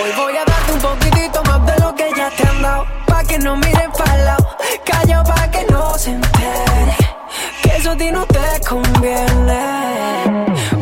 Hoy 0.00 0.10
voy 0.16 0.36
a 0.36 0.44
darte 0.44 0.72
un 0.72 0.80
poquitito 0.80 1.42
más 1.44 1.64
de 1.66 1.80
lo 1.80 1.94
que 1.94 2.10
ya 2.16 2.30
te 2.30 2.46
han 2.46 2.62
dado. 2.62 2.86
Pa' 3.06 3.24
que 3.24 3.38
no 3.38 3.56
miren 3.56 3.90
para 3.92 4.16
lado, 4.18 4.56
calla 4.84 5.22
pa' 5.24 5.50
que 5.50 5.64
no 5.70 5.98
se 5.98 6.10
entere. 6.10 6.96
Que 7.62 7.76
eso 7.76 7.90
a 7.92 7.96
ti 7.96 8.10
no 8.10 8.26
te 8.26 8.60
conviene. 8.68 9.64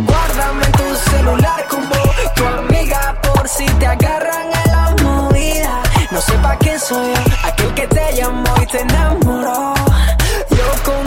Guárdame 0.09 0.67
tu 0.79 1.11
celular 1.11 1.65
como 1.69 1.95
tu 2.35 2.47
amiga 2.47 3.17
por 3.23 3.49
si 3.49 3.67
te 3.67 3.87
agarran 3.87 4.47
en 4.65 4.73
la 4.73 4.95
movida. 5.03 5.83
No 6.11 6.21
sé 6.21 6.33
pa' 6.39 6.57
quién 6.57 6.79
soy 6.81 7.15
yo, 7.15 7.49
aquel 7.49 7.75
que 7.75 7.87
te 7.87 8.13
llamó 8.15 8.53
y 8.63 8.67
te 8.67 8.81
enamoró. 8.81 9.75
Yo 10.51 10.67
contigo 10.85 11.06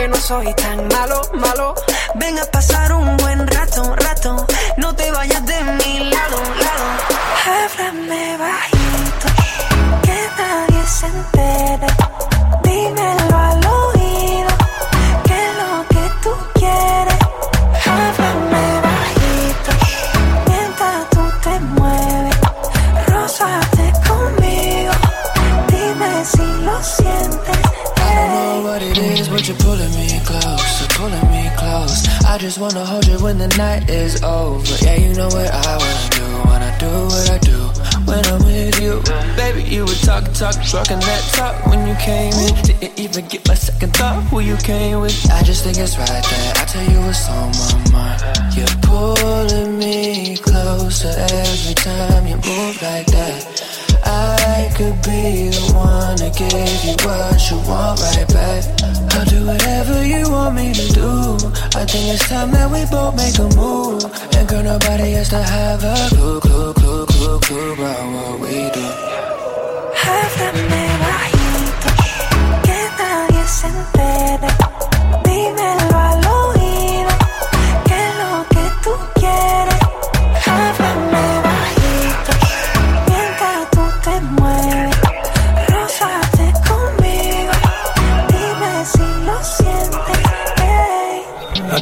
que 0.00 0.08
no 0.08 0.16
soy 0.16 0.54
tan 0.54 0.88
malo, 0.88 1.20
malo. 1.34 1.74
Ven 2.14 2.38
a 2.38 2.44
pasar 2.46 2.92
un 2.92 3.18
buen 3.18 3.46
rato, 3.46 3.94
just 32.40 32.58
wanna 32.58 32.82
hold 32.82 33.06
you 33.06 33.18
when 33.18 33.36
the 33.36 33.48
night 33.58 33.90
is 33.90 34.22
over. 34.22 34.64
Yeah, 34.82 34.96
you 34.96 35.12
know 35.14 35.28
what 35.28 35.50
I 35.52 35.76
wanna 35.76 36.08
do, 36.16 36.24
wanna 36.48 36.72
do 36.80 36.92
what 37.12 37.30
I 37.30 37.38
do 37.38 37.58
when 38.08 38.24
I'm 38.32 38.40
with 38.46 38.80
you. 38.80 39.02
Baby, 39.36 39.62
you 39.64 39.84
were 39.84 40.00
talk, 40.00 40.24
talking, 40.32 40.62
talking 40.62 41.00
that 41.00 41.22
talk 41.36 41.66
when 41.66 41.86
you 41.86 41.94
came 41.96 42.32
in. 42.32 42.54
Didn't 42.64 42.98
even 42.98 43.26
get 43.26 43.46
my 43.46 43.52
second 43.52 43.94
thought 43.94 44.22
who 44.24 44.40
you 44.40 44.56
came 44.56 45.00
with. 45.00 45.30
I 45.30 45.42
just 45.42 45.64
think 45.64 45.76
it's 45.76 45.98
right 45.98 46.08
that 46.08 46.58
I 46.60 46.64
tell 46.64 46.86
you 46.90 47.00
what's 47.00 47.28
on 47.28 47.52
my 47.60 47.92
mind. 47.92 48.56
You're 48.56 48.76
pulling 48.88 49.78
me 49.78 50.38
closer 50.38 51.12
every 51.18 51.74
time 51.74 52.26
you 52.26 52.36
move 52.36 52.80
like 52.80 53.06
that. 53.08 53.59
I 54.10 54.72
could 54.76 54.96
be 55.02 55.48
the 55.54 55.72
one 55.74 56.16
to 56.18 56.28
give 56.34 56.80
you 56.84 56.94
what 57.06 57.38
you 57.48 57.58
want 57.68 58.00
right 58.00 58.28
back. 58.28 58.62
I'll 59.14 59.24
do 59.24 59.46
whatever 59.46 60.04
you 60.04 60.28
want 60.30 60.54
me 60.56 60.72
to 60.74 60.86
do. 60.92 61.10
I 61.78 61.84
think 61.86 62.04
it's 62.14 62.28
time 62.28 62.50
that 62.52 62.68
we 62.74 62.84
both 62.90 63.14
make 63.16 63.38
a 63.38 63.48
move. 63.56 64.02
And 64.36 64.48
girl, 64.48 64.62
nobody 64.62 65.12
has 65.12 65.28
to 65.30 65.42
have 65.42 65.84
a 65.84 65.94
clue, 66.10 66.40
clue, 66.40 66.72
clue, 66.74 67.06
clue, 67.06 67.38
clue 67.40 67.72
about 67.74 68.04
what 68.14 68.40
we 68.42 68.56
do. 68.76 68.86
Háblame 70.02 70.84
bajito, 71.02 71.90
que 72.66 72.80
nadie 72.98 73.44
se 73.46 73.66
entere. 73.68 74.50
Dímelo 75.24 75.48
al 75.60 75.70
oído, 75.70 75.79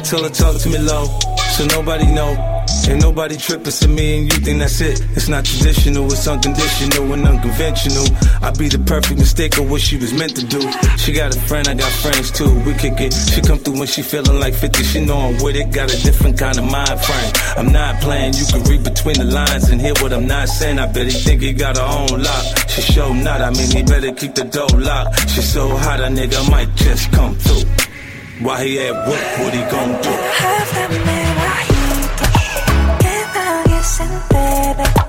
tell 0.09 0.23
her 0.23 0.29
talk 0.29 0.59
to 0.59 0.69
me 0.69 0.79
low, 0.79 1.05
so 1.53 1.65
nobody 1.67 2.11
know. 2.11 2.33
Ain't 2.87 3.01
nobody 3.01 3.37
tripping 3.37 3.71
to 3.71 3.87
me 3.87 4.17
and 4.17 4.33
you 4.33 4.39
think 4.39 4.57
that's 4.57 4.81
it. 4.81 4.99
It's 5.15 5.27
not 5.27 5.45
traditional, 5.45 6.11
it's 6.11 6.27
unconditional 6.27 7.13
and 7.13 7.27
unconventional. 7.27 8.07
I 8.41 8.49
be 8.57 8.69
the 8.69 8.79
perfect 8.79 9.19
mistake 9.19 9.57
of 9.59 9.69
what 9.69 9.81
she 9.81 9.97
was 9.97 10.11
meant 10.13 10.35
to 10.37 10.45
do. 10.45 10.61
She 10.97 11.11
got 11.13 11.35
a 11.35 11.39
friend, 11.41 11.67
I 11.67 11.75
got 11.75 11.91
friends 11.91 12.31
too. 12.31 12.49
We 12.65 12.73
kick 12.73 12.99
it. 12.99 13.13
She 13.13 13.41
come 13.41 13.59
through 13.59 13.77
when 13.77 13.87
she 13.87 14.01
feeling 14.01 14.39
like 14.39 14.55
50. 14.55 14.83
She 14.83 15.05
know 15.05 15.17
I'm 15.17 15.43
with 15.43 15.55
it, 15.55 15.71
got 15.71 15.93
a 15.93 16.01
different 16.01 16.39
kind 16.39 16.57
of 16.57 16.65
mind 16.65 16.99
frame. 17.01 17.31
I'm 17.57 17.71
not 17.71 18.01
playing, 18.01 18.33
you 18.33 18.45
can 18.45 18.63
read 18.63 18.83
between 18.83 19.17
the 19.17 19.25
lines 19.25 19.69
and 19.69 19.79
hear 19.79 19.93
what 20.01 20.11
I'm 20.11 20.25
not 20.25 20.49
saying. 20.49 20.79
I 20.79 20.87
bet 20.91 21.05
he 21.05 21.11
think 21.11 21.41
he 21.43 21.53
got 21.53 21.77
her 21.77 21.85
own 21.85 22.23
lock. 22.23 22.69
She 22.69 22.81
show 22.81 23.13
not, 23.13 23.41
I 23.41 23.51
mean, 23.51 23.69
he 23.69 23.83
better 23.83 24.11
keep 24.13 24.33
the 24.33 24.45
door 24.45 24.69
locked. 24.73 25.29
She 25.29 25.41
so 25.41 25.69
hot, 25.77 25.99
a 25.99 26.09
nigga 26.09 26.49
might 26.49 26.73
just 26.75 27.11
come 27.11 27.35
through. 27.35 27.88
Why 28.41 28.63
he 28.63 28.79
at 28.79 28.95
work, 29.05 29.39
what 29.39 29.53
he 29.53 29.61
gon' 29.69 30.01
do? 30.01 30.09
Háblame 30.39 31.19
bajito, 31.39 32.25
que 32.99 33.15
nadie 33.35 33.83
se 33.83 34.03
entere. 34.03 34.85
Dímelo 34.85 35.08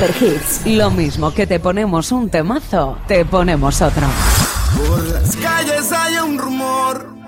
Super 0.00 0.16
Hits. 0.22 0.66
Lo 0.66 0.90
mismo 0.90 1.34
que 1.34 1.46
te 1.46 1.60
ponemos 1.60 2.10
un 2.10 2.30
temazo, 2.30 2.96
te 3.06 3.24
ponemos 3.26 3.82
otro. 3.82 4.06
Por 4.88 5.06
las 5.10 5.36
calles 5.36 5.92
hay 5.92 6.16
un 6.16 6.38
rumor 6.38 7.20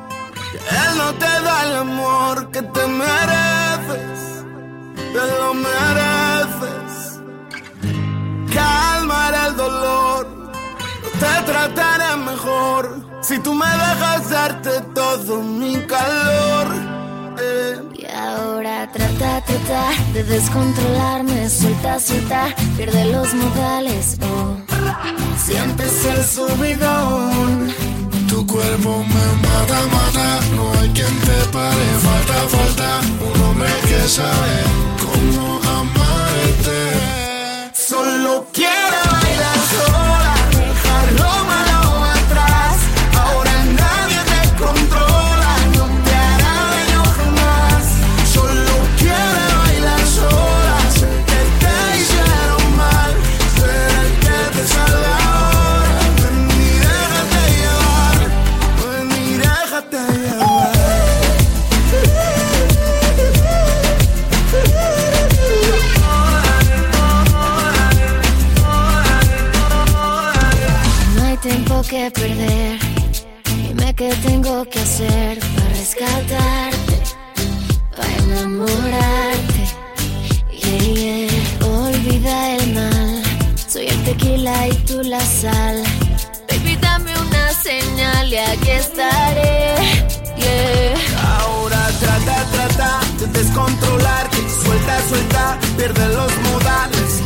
él 0.71 0.97
no 0.97 1.13
te 1.15 1.27
da 1.27 1.63
el 1.67 1.77
amor 1.77 2.51
que 2.51 2.63
te 2.63 2.87
mereces, 2.87 4.45
te 4.95 5.25
lo 5.39 5.55
mereces. 5.55 7.21
Calmaré 8.55 9.49
el 9.49 9.57
dolor, 9.57 10.53
te 11.21 11.53
trataré 11.53 12.17
mejor 12.17 13.07
si 13.21 13.39
tú 13.41 13.55
me 13.55 13.67
dejas 13.67 14.31
darte 14.31 14.81
todo 14.95 15.43
mi 15.43 15.77
calor. 15.87 17.02
Ahora 18.15 18.89
trata, 18.93 19.41
trata 19.45 19.91
de 20.13 20.23
descontrolarme, 20.25 21.49
suelta, 21.49 21.99
suelta, 21.99 22.55
pierde 22.77 23.07
los 23.07 23.33
modales, 23.35 24.19
oh. 24.23 24.57
Sientes 25.45 26.05
el 26.05 26.25
subidón. 26.25 27.73
Tu 28.29 28.47
cuerpo 28.47 29.05
me 29.05 29.49
mata, 29.49 29.81
mata, 29.93 30.41
no 30.57 30.73
hay 30.81 30.89
quien 30.91 31.15
te 31.21 31.39
pare, 31.53 31.87
falta, 32.01 32.49
falta 32.57 33.01
un 33.21 33.43
hombre 33.43 33.69
que 33.89 34.09
sabe 34.09 34.63
cómo 35.03 35.61
amarte. 35.79 36.81
Solo 37.75 38.47
quiero 38.53 38.82
perder. 72.11 72.79
Dime 73.69 73.95
qué 73.95 74.13
tengo 74.27 74.65
que 74.65 74.81
hacer 74.81 75.39
para 75.39 75.69
rescatarte, 75.69 77.03
para 77.97 78.17
enamorarte. 78.25 79.63
Yeah, 80.51 80.95
yeah. 80.95 81.67
Olvida 81.67 82.57
el 82.57 82.75
mal. 82.75 83.23
Soy 83.69 83.87
el 83.87 84.05
tequila 84.05 84.69
y 84.69 84.75
tú 84.87 85.03
la 85.03 85.21
sal. 85.21 85.83
Baby, 86.49 86.77
dame 86.81 87.13
una 87.19 87.53
señal 87.53 88.33
y 88.33 88.37
aquí 88.37 88.71
estaré. 88.71 89.75
Yeah. 90.37 91.39
Ahora 91.39 91.89
trata, 92.01 92.45
trata 92.53 93.01
de 93.21 93.27
descontrolarte. 93.39 94.39
Suelta, 94.65 95.09
suelta, 95.09 95.59
pierde 95.77 96.09
los 96.09 96.33
modales. 96.49 97.23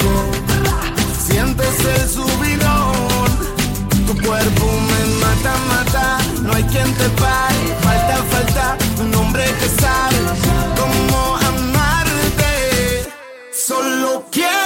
Sientes 1.26 1.84
el 1.84 2.08
subidón. 2.08 2.55
Cuerpo 4.26 4.66
me 4.66 5.06
mata, 5.20 5.56
mata. 5.68 6.18
No 6.42 6.52
hay 6.52 6.64
quien 6.64 6.92
te 6.94 7.08
pare. 7.10 7.76
Falta, 7.80 8.16
falta 8.32 8.76
un 9.00 9.14
hombre 9.14 9.44
que 9.60 9.68
sabe 9.80 10.16
cómo 10.76 11.36
amarte. 11.36 13.08
Solo 13.52 14.24
quiere 14.32 14.65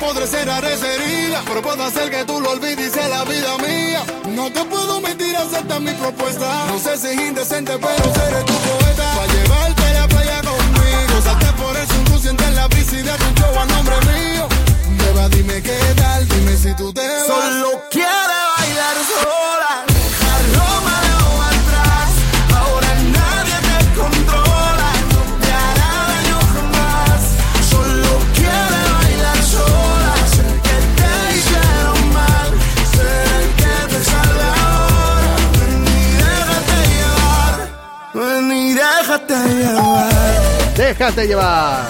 Podré 0.00 0.26
cerrar 0.26 0.64
esa 0.64 0.86
pero 1.46 1.62
puedo 1.62 1.84
hacer 1.84 2.10
que 2.10 2.24
tú 2.24 2.40
lo 2.40 2.50
olvides 2.50 2.92
y 2.96 3.08
la 3.08 3.22
vida 3.24 3.58
mía. 3.58 4.02
No 4.28 4.50
te 4.50 4.64
puedo 4.64 5.00
mentir, 5.00 5.36
acepta 5.36 5.78
mi 5.78 5.92
propuesta. 5.92 6.66
No 6.68 6.78
sé 6.78 6.96
si 6.96 7.08
es 7.08 7.20
indecente, 7.20 7.78
pero 7.78 8.14
seré 8.14 8.42
tu 8.44 8.54
poeta. 8.54 9.06
Pa' 9.16 9.26
llevarte 9.26 9.82
a 9.82 9.92
la 9.92 10.08
playa 10.08 10.40
conmigo, 10.42 11.22
salte 11.22 11.52
por 11.60 11.76
el 11.76 11.86
sun, 11.86 12.20
sientes 12.20 12.54
la 12.54 12.66
brisa 12.68 12.96
y 12.96 13.04
show 13.04 13.58
a 13.58 13.64
nombre 13.66 13.96
mío. 14.12 14.48
Beba, 14.98 15.28
dime 15.28 15.62
qué 15.62 15.78
tal, 15.96 16.26
dime 16.28 16.56
si 16.56 16.74
tú 16.74 16.92
te 16.92 17.06
vas. 17.06 17.26
Solo 17.26 17.82
quiere 17.90 18.38
bailar 18.56 18.96
sola, 19.12 19.84
déjate 40.76 41.26
llevar. 41.26 41.88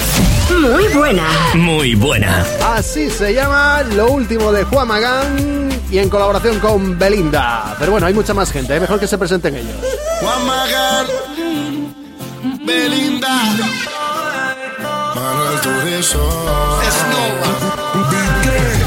Muy 0.60 0.88
buena. 0.88 1.24
Muy 1.54 1.94
buena. 1.94 2.44
Así 2.74 3.08
se 3.10 3.32
llama 3.32 3.82
lo 3.94 4.10
último 4.10 4.52
de 4.52 4.64
Juan 4.64 4.88
Magán 4.88 5.70
y 5.90 5.98
en 5.98 6.08
colaboración 6.08 6.58
con 6.60 6.98
Belinda. 6.98 7.76
Pero 7.78 7.92
bueno, 7.92 8.06
hay 8.06 8.14
mucha 8.14 8.34
más 8.34 8.50
gente, 8.50 8.76
¿eh? 8.76 8.80
mejor 8.80 8.98
que 9.00 9.06
se 9.06 9.16
presenten 9.16 9.56
ellos. 9.56 9.76
Juan 10.20 10.46
Magán, 10.46 11.06
Belinda. 12.64 13.42
Manuel 15.14 15.60
Turizo. 15.60 16.50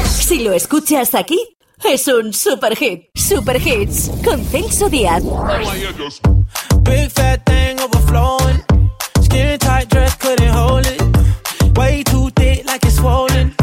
Si 0.06 0.42
lo 0.42 0.52
escuchas 0.52 1.14
aquí, 1.14 1.56
es 1.82 2.08
un 2.08 2.32
super 2.32 2.74
hit. 2.76 3.10
Super 3.14 3.56
hits 3.56 4.10
con 4.24 4.44
Celso 4.44 4.88
Díaz. 4.88 5.22
Big 6.82 7.10
fat 7.10 7.44
thing 7.46 7.80
overflowing. 7.80 8.62
Skin 9.22 9.58
tight 9.58 9.88
dress 9.88 10.14
couldn't 10.16 10.48
hold 10.48 10.86
it. 10.86 11.02
Way 11.76 12.02
too 12.04 12.30
thick 12.36 12.64
like 12.66 12.84
it's 12.84 12.96
swollen. 12.96 13.54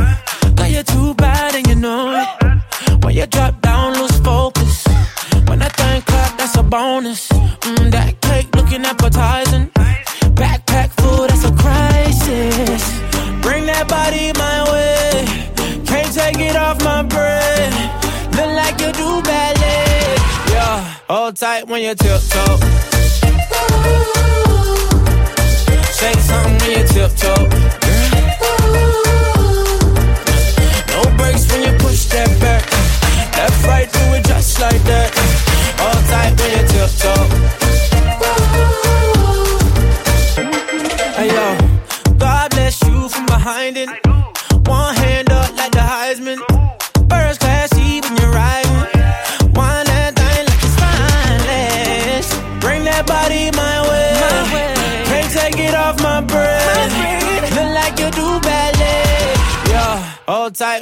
Girl, 0.56 0.68
you're 0.68 0.84
too 0.84 1.14
bad 1.16 1.56
and 1.56 1.68
you 1.68 1.76
know 1.76 2.14
it. 2.22 3.04
When 3.04 3.16
you 3.16 3.26
drop 3.28 3.62
down, 3.62 3.94
lose 3.94 4.20
focus. 4.20 4.86
When 5.48 5.60
that 5.60 5.76
thing 5.76 6.02
clap, 6.02 6.38
that's 6.38 6.58
a 6.58 6.64
bonus. 6.64 7.28
Mm, 7.30 7.92
that 7.92 8.20
cake 8.22 8.56
looking 8.56 8.86
appetizing. 8.86 9.70
Backpack 10.36 10.92
that's 11.28 11.46
a 11.46 11.52
crisis. 11.56 12.91
Tight 21.34 21.66
when 21.68 21.82
you 21.82 21.96
tiptoe. 21.96 22.58
Say 25.92 26.14
something 26.14 26.58
when 26.60 26.72
you 26.72 26.88
tiptoe. 26.88 27.81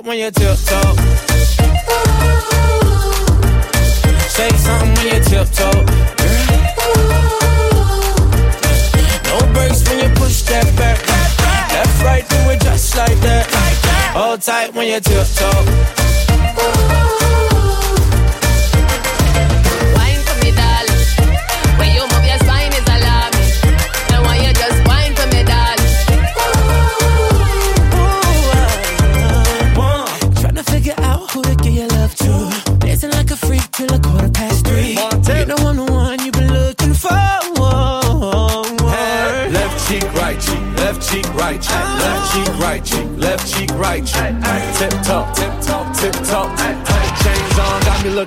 When 0.09 0.17
you 0.17 0.31
tiptoe. 0.31 0.95
Say 4.27 4.49
something 4.57 4.93
when 4.95 5.05
you 5.05 5.23
tiptoe. 5.23 5.85
No 9.25 9.53
breaks 9.53 9.87
when 9.87 9.99
you 9.99 10.09
push 10.15 10.41
that 10.49 10.65
back. 10.75 10.97
Left, 11.71 12.03
right, 12.03 12.27
do 12.27 12.37
it 12.49 12.59
just 12.59 12.97
like 12.97 13.19
that. 13.19 13.45
Hold 14.15 14.41
tight 14.41 14.73
when 14.73 14.87
you 14.87 14.99
tiptoe. 14.99 15.98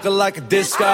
Looking 0.03 0.19
like 0.19 0.37
a 0.37 0.41
disco. 0.41 0.85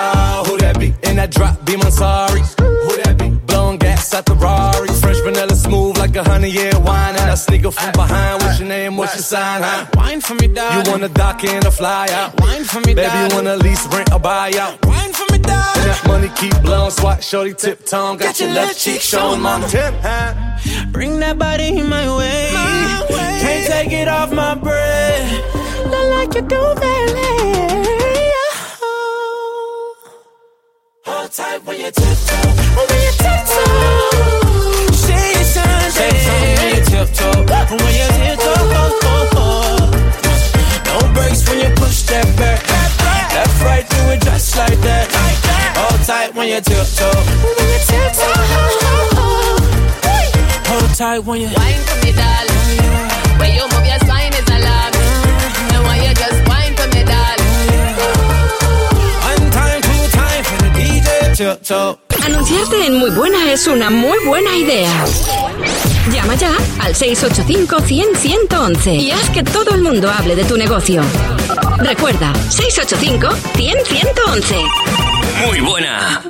Who 0.46 0.58
that 0.58 0.78
be? 0.78 0.94
In 1.02 1.16
that 1.16 1.30
drop, 1.30 1.64
be 1.64 1.76
my 1.76 1.88
sorry. 1.88 2.40
Who 2.40 2.92
that 3.02 3.16
be? 3.18 3.30
Blowing 3.46 3.78
gas 3.78 4.12
at 4.12 4.26
the 4.26 4.34
Rari. 4.34 4.88
Fresh 4.88 5.20
vanilla 5.20 5.56
smooth 5.56 5.96
like 5.96 6.14
a 6.16 6.24
honey 6.24 6.50
year 6.50 6.72
wine. 6.80 7.16
And 7.16 7.30
I 7.30 7.34
sneak 7.34 7.64
up 7.64 7.74
from 7.74 7.92
behind. 7.92 8.42
What's 8.42 8.60
your 8.60 8.68
name? 8.68 8.96
What's 8.96 9.14
your 9.14 9.22
sign? 9.22 9.62
Huh? 9.62 9.86
Wine 9.94 10.20
for 10.20 10.34
me, 10.34 10.48
darling. 10.48 10.84
You 10.84 10.92
wanna 10.92 11.08
dock 11.08 11.42
in 11.44 11.66
or 11.66 11.70
fly 11.70 12.08
out? 12.10 12.38
Wine 12.40 12.64
for 12.64 12.80
me, 12.80 12.94
Baby, 12.94 13.16
you 13.16 13.36
wanna 13.36 13.56
lease, 13.56 13.86
rent, 13.86 14.12
or 14.12 14.18
buy 14.18 14.52
out? 14.58 14.84
Wine 14.84 15.12
for 15.12 15.32
me, 15.32 15.38
darling. 15.38 15.82
And 15.82 15.90
that 15.90 16.02
money 16.06 16.30
keep 16.36 16.60
blowing, 16.62 16.90
swat, 16.90 17.24
shorty, 17.24 17.54
tip 17.54 17.86
tongue. 17.86 18.18
Got, 18.18 18.38
your 18.40 18.50
left 18.50 18.78
cheek 18.78 19.00
showing, 19.00 19.40
mama. 19.40 19.68
Tip, 19.68 19.94
huh? 20.02 20.34
Bring 20.90 21.18
that 21.20 21.38
body 21.38 21.78
in 21.78 21.88
my 21.88 22.06
way. 22.16 22.50
Can't 23.40 23.66
take 23.72 23.92
it 23.92 24.08
off 24.08 24.32
my 24.32 24.54
breath. 24.54 25.56
Look 25.92 26.06
like 26.16 26.34
you 26.34 26.42
do 26.42 26.60
ballet. 26.74 27.97
Tight 31.38 31.64
when 31.64 31.78
you 31.78 31.90
tiptoe. 31.92 32.50
When 32.74 32.98
you 33.06 33.12
tiptoe. 33.22 34.90
Say 34.90 35.38
something. 35.54 35.90
Say 35.94 36.10
something 36.26 36.54
when 36.58 36.70
you 36.74 36.82
tiptoe. 36.90 37.46
When 37.78 37.94
you 37.94 38.08
tiptoe. 38.18 38.58
No 40.88 40.98
breaks 41.14 41.46
when 41.48 41.58
you 41.62 41.70
push 41.78 42.02
that 42.10 42.26
back. 42.34 42.58
Left, 43.34 43.62
right, 43.62 43.86
do 43.88 44.00
it 44.10 44.20
just 44.22 44.56
like 44.56 44.80
that. 44.82 45.06
Hold 45.78 46.00
tight 46.02 46.34
when 46.34 46.48
you 46.48 46.60
tiptoe. 46.60 47.06
When 47.06 47.68
you 47.70 47.80
tiptoe. 47.86 48.34
Hold 50.70 50.90
tight 50.98 51.20
when 51.20 51.40
you 51.40 51.50
Wine 51.54 51.82
for 51.86 51.98
me, 52.04 52.10
darling. 52.18 53.38
When 53.38 53.54
you 53.54 53.62
move 53.70 53.86
your 53.86 53.97
Anunciarte 62.24 62.86
en 62.86 62.98
Muy 62.98 63.10
Buena 63.10 63.52
es 63.52 63.68
una 63.68 63.90
muy 63.90 64.18
buena 64.26 64.56
idea. 64.56 64.90
Llama 66.12 66.34
ya 66.34 66.50
al 66.80 66.94
685-100-111 66.94 69.00
y 69.00 69.12
haz 69.12 69.30
que 69.30 69.44
todo 69.44 69.70
el 69.70 69.82
mundo 69.82 70.10
hable 70.10 70.34
de 70.34 70.42
tu 70.42 70.56
negocio. 70.56 71.00
Recuerda, 71.76 72.32
685-100-111. 72.50 74.64
Muy 75.46 75.60
buena. 75.60 76.24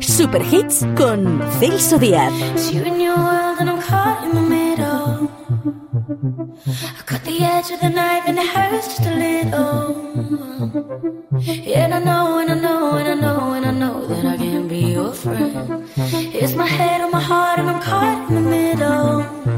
Super 0.00 0.42
hits 0.42 0.84
con 0.96 1.40
Celso 1.60 1.98
Díaz. 1.98 2.32
I 6.66 7.02
cut 7.04 7.22
the 7.24 7.40
edge 7.42 7.70
of 7.72 7.80
the 7.80 7.90
knife 7.90 8.24
and 8.26 8.38
it 8.38 8.46
hurts 8.46 8.86
just 8.86 9.00
a 9.02 9.14
little. 9.14 10.00
Yeah, 11.42 11.94
I 11.94 11.98
know, 11.98 12.38
and 12.38 12.50
I 12.52 12.54
know, 12.54 12.96
and 12.96 13.08
I 13.08 13.14
know, 13.14 13.52
and 13.52 13.66
I 13.66 13.70
know 13.70 14.06
that 14.06 14.24
I 14.24 14.36
can 14.38 14.66
be 14.66 14.92
your 14.92 15.12
friend. 15.12 15.86
It's 15.98 16.54
my 16.54 16.66
head 16.66 17.02
on 17.02 17.10
my 17.10 17.20
heart 17.20 17.58
and 17.58 17.68
I'm 17.68 17.82
caught 17.82 18.30
in 18.30 18.34
the 18.36 18.40
middle. 18.40 19.53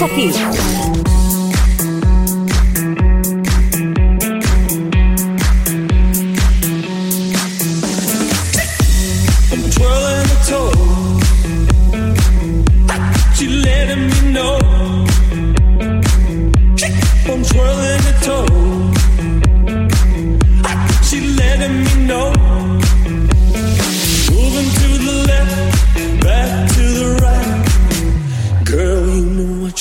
Los 0.00 0.10
tenemos 0.10 0.63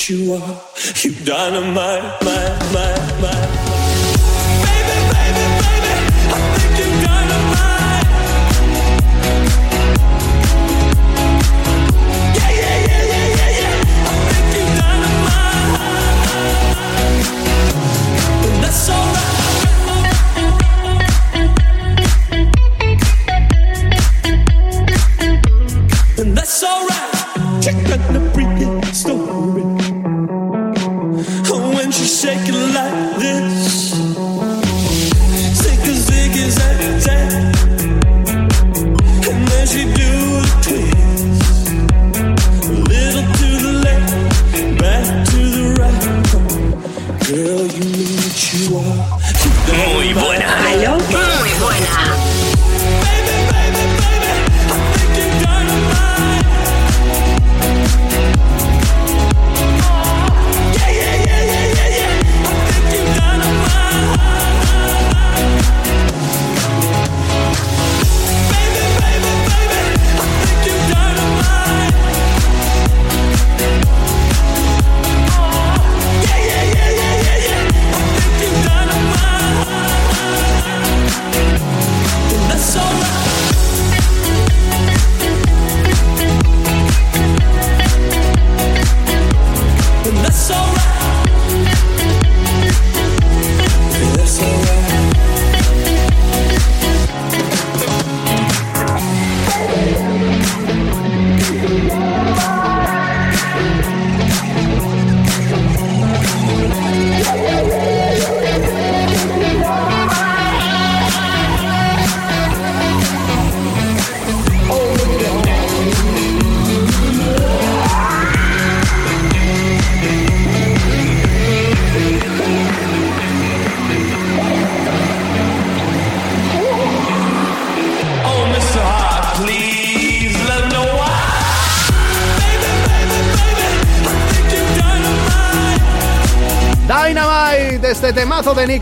you 0.10 0.34
are. 0.34 0.62
You 1.02 1.12
dynamite, 1.24 2.22
my, 2.24 2.72
my, 2.74 3.22
my. 3.22 3.73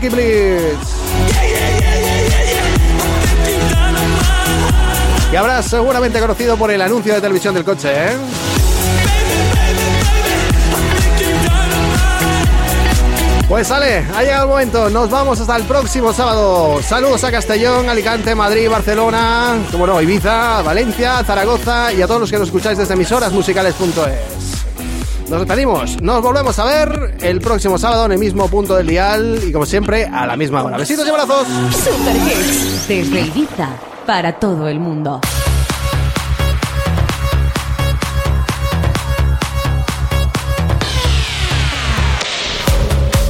Nicky. 0.02 0.16
Que 5.30 5.38
habrás 5.38 5.66
seguramente 5.66 6.20
conocido 6.20 6.56
por 6.56 6.70
el 6.70 6.82
anuncio 6.82 7.14
de 7.14 7.20
televisión 7.20 7.54
del 7.54 7.64
coche, 7.64 7.88
¿eh? 7.90 8.16
Pues 13.48 13.66
sale, 13.66 14.04
ha 14.16 14.22
llegado 14.22 14.44
el 14.44 14.48
momento, 14.48 14.90
nos 14.90 15.10
vamos 15.10 15.40
hasta 15.40 15.56
el 15.56 15.64
próximo 15.64 16.12
sábado. 16.12 16.80
Saludos 16.82 17.22
a 17.24 17.30
Castellón, 17.30 17.88
Alicante, 17.88 18.34
Madrid, 18.34 18.68
Barcelona, 18.70 19.58
bueno, 19.76 20.00
Ibiza, 20.00 20.62
Valencia, 20.62 21.22
Zaragoza 21.22 21.92
y 21.92 22.00
a 22.00 22.06
todos 22.06 22.22
los 22.22 22.30
que 22.30 22.38
nos 22.38 22.48
escucháis 22.48 22.78
desde 22.78 22.94
emisorasmusicales.es. 22.94 25.28
Nos 25.28 25.40
despedimos, 25.40 26.00
nos 26.02 26.22
volvemos 26.22 26.58
a 26.58 26.64
ver 26.64 27.01
el 27.22 27.40
próximo 27.40 27.78
sábado 27.78 28.06
en 28.06 28.12
el 28.12 28.18
mismo 28.18 28.48
punto 28.48 28.74
del 28.74 28.86
dial 28.86 29.40
y 29.46 29.52
como 29.52 29.64
siempre 29.64 30.06
a 30.06 30.26
la 30.26 30.36
misma 30.36 30.62
hora. 30.64 30.76
Besitos 30.76 31.06
y 31.06 31.10
abrazos. 31.10 31.46
Super 31.72 32.16
Hits. 32.16 32.88
Desde 32.88 33.20
Ibiza 33.20 33.68
para 34.06 34.38
todo 34.38 34.68
el 34.68 34.80
mundo. 34.80 35.20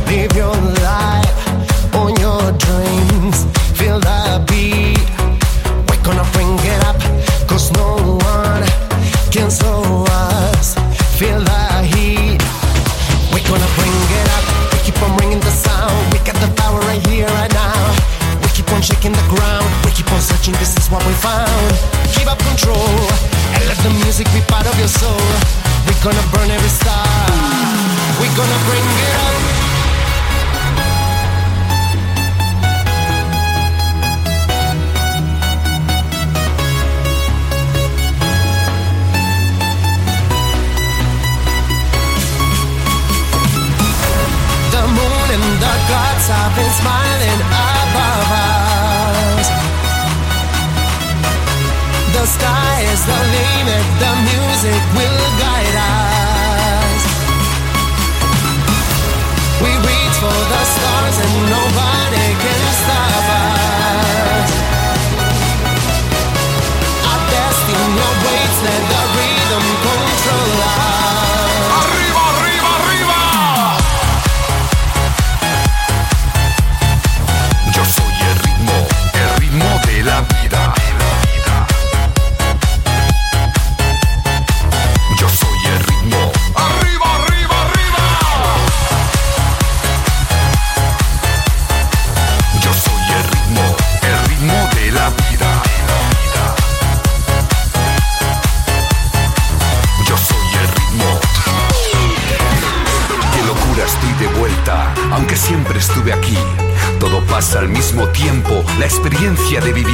Live 0.09 0.35
your 0.37 0.57
life 0.57 1.97
on 1.97 2.15
your 2.17 2.53
dreams. 2.59 3.47
Feel 3.75 3.99
the 4.01 4.45
beat. 4.47 4.99
We're 5.89 6.03
gonna 6.03 6.25
bring 6.33 6.59
it 6.59 6.85
up. 6.85 6.99
Cause 7.49 7.73
no 7.73 8.19
one 8.19 8.65
can 9.31 9.51
slow 9.51 10.05
us. 10.05 10.32
What 20.93 21.05
we 21.07 21.15
found. 21.15 21.73
Keep 22.13 22.29
up 22.29 22.39
control 22.39 22.93
and 23.57 23.63
let 23.65 23.79
the 23.81 23.91
music 24.05 24.27
be 24.37 24.43
part 24.53 24.67
of 24.67 24.79
your 24.79 24.89
soul. 24.89 25.27
We're 25.89 26.03
gonna 26.05 26.27
burn 26.37 26.51
every 26.51 26.69
star. 26.69 27.09
We're 28.21 28.37
gonna 28.37 28.61
bring 28.69 28.85
it 29.05 29.13
up. 29.25 29.43
The 44.75 44.83
moon 44.99 45.27
and 45.37 45.47
the 45.65 45.75
gods 45.89 46.27
have 46.29 46.53
been 46.55 46.73
smiling 46.81 47.72
sky 52.39 52.75
is 52.93 53.03
the 53.05 53.21
limit, 53.37 53.85
the 54.03 54.13
music 54.31 54.83
will 54.97 55.23
guide 55.43 55.77
us. 55.77 57.01
We 59.63 59.71
reach 59.89 60.17
for 60.23 60.39
the 60.53 60.63
stars 60.75 61.17
and 61.25 61.35
know. 61.51 61.72
experiencia 108.93 109.59
de 109.63 109.73
vivir. 109.73 109.92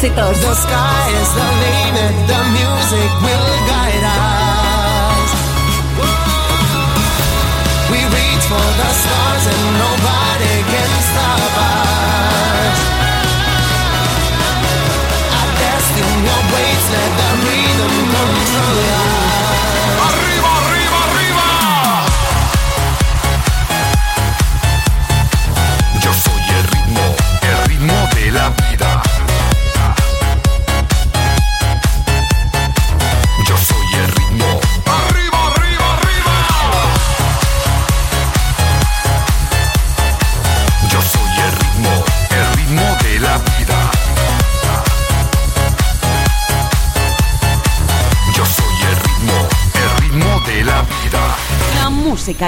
éxitos. 0.00 0.40
The 0.40 0.54
sky 0.54 1.10
is 1.20 1.34
the 1.34 1.49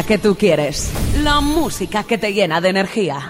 que 0.00 0.16
tú 0.16 0.34
quieres, 0.34 0.90
la 1.22 1.42
música 1.42 2.04
que 2.04 2.16
te 2.16 2.32
llena 2.32 2.62
de 2.62 2.70
energía. 2.70 3.20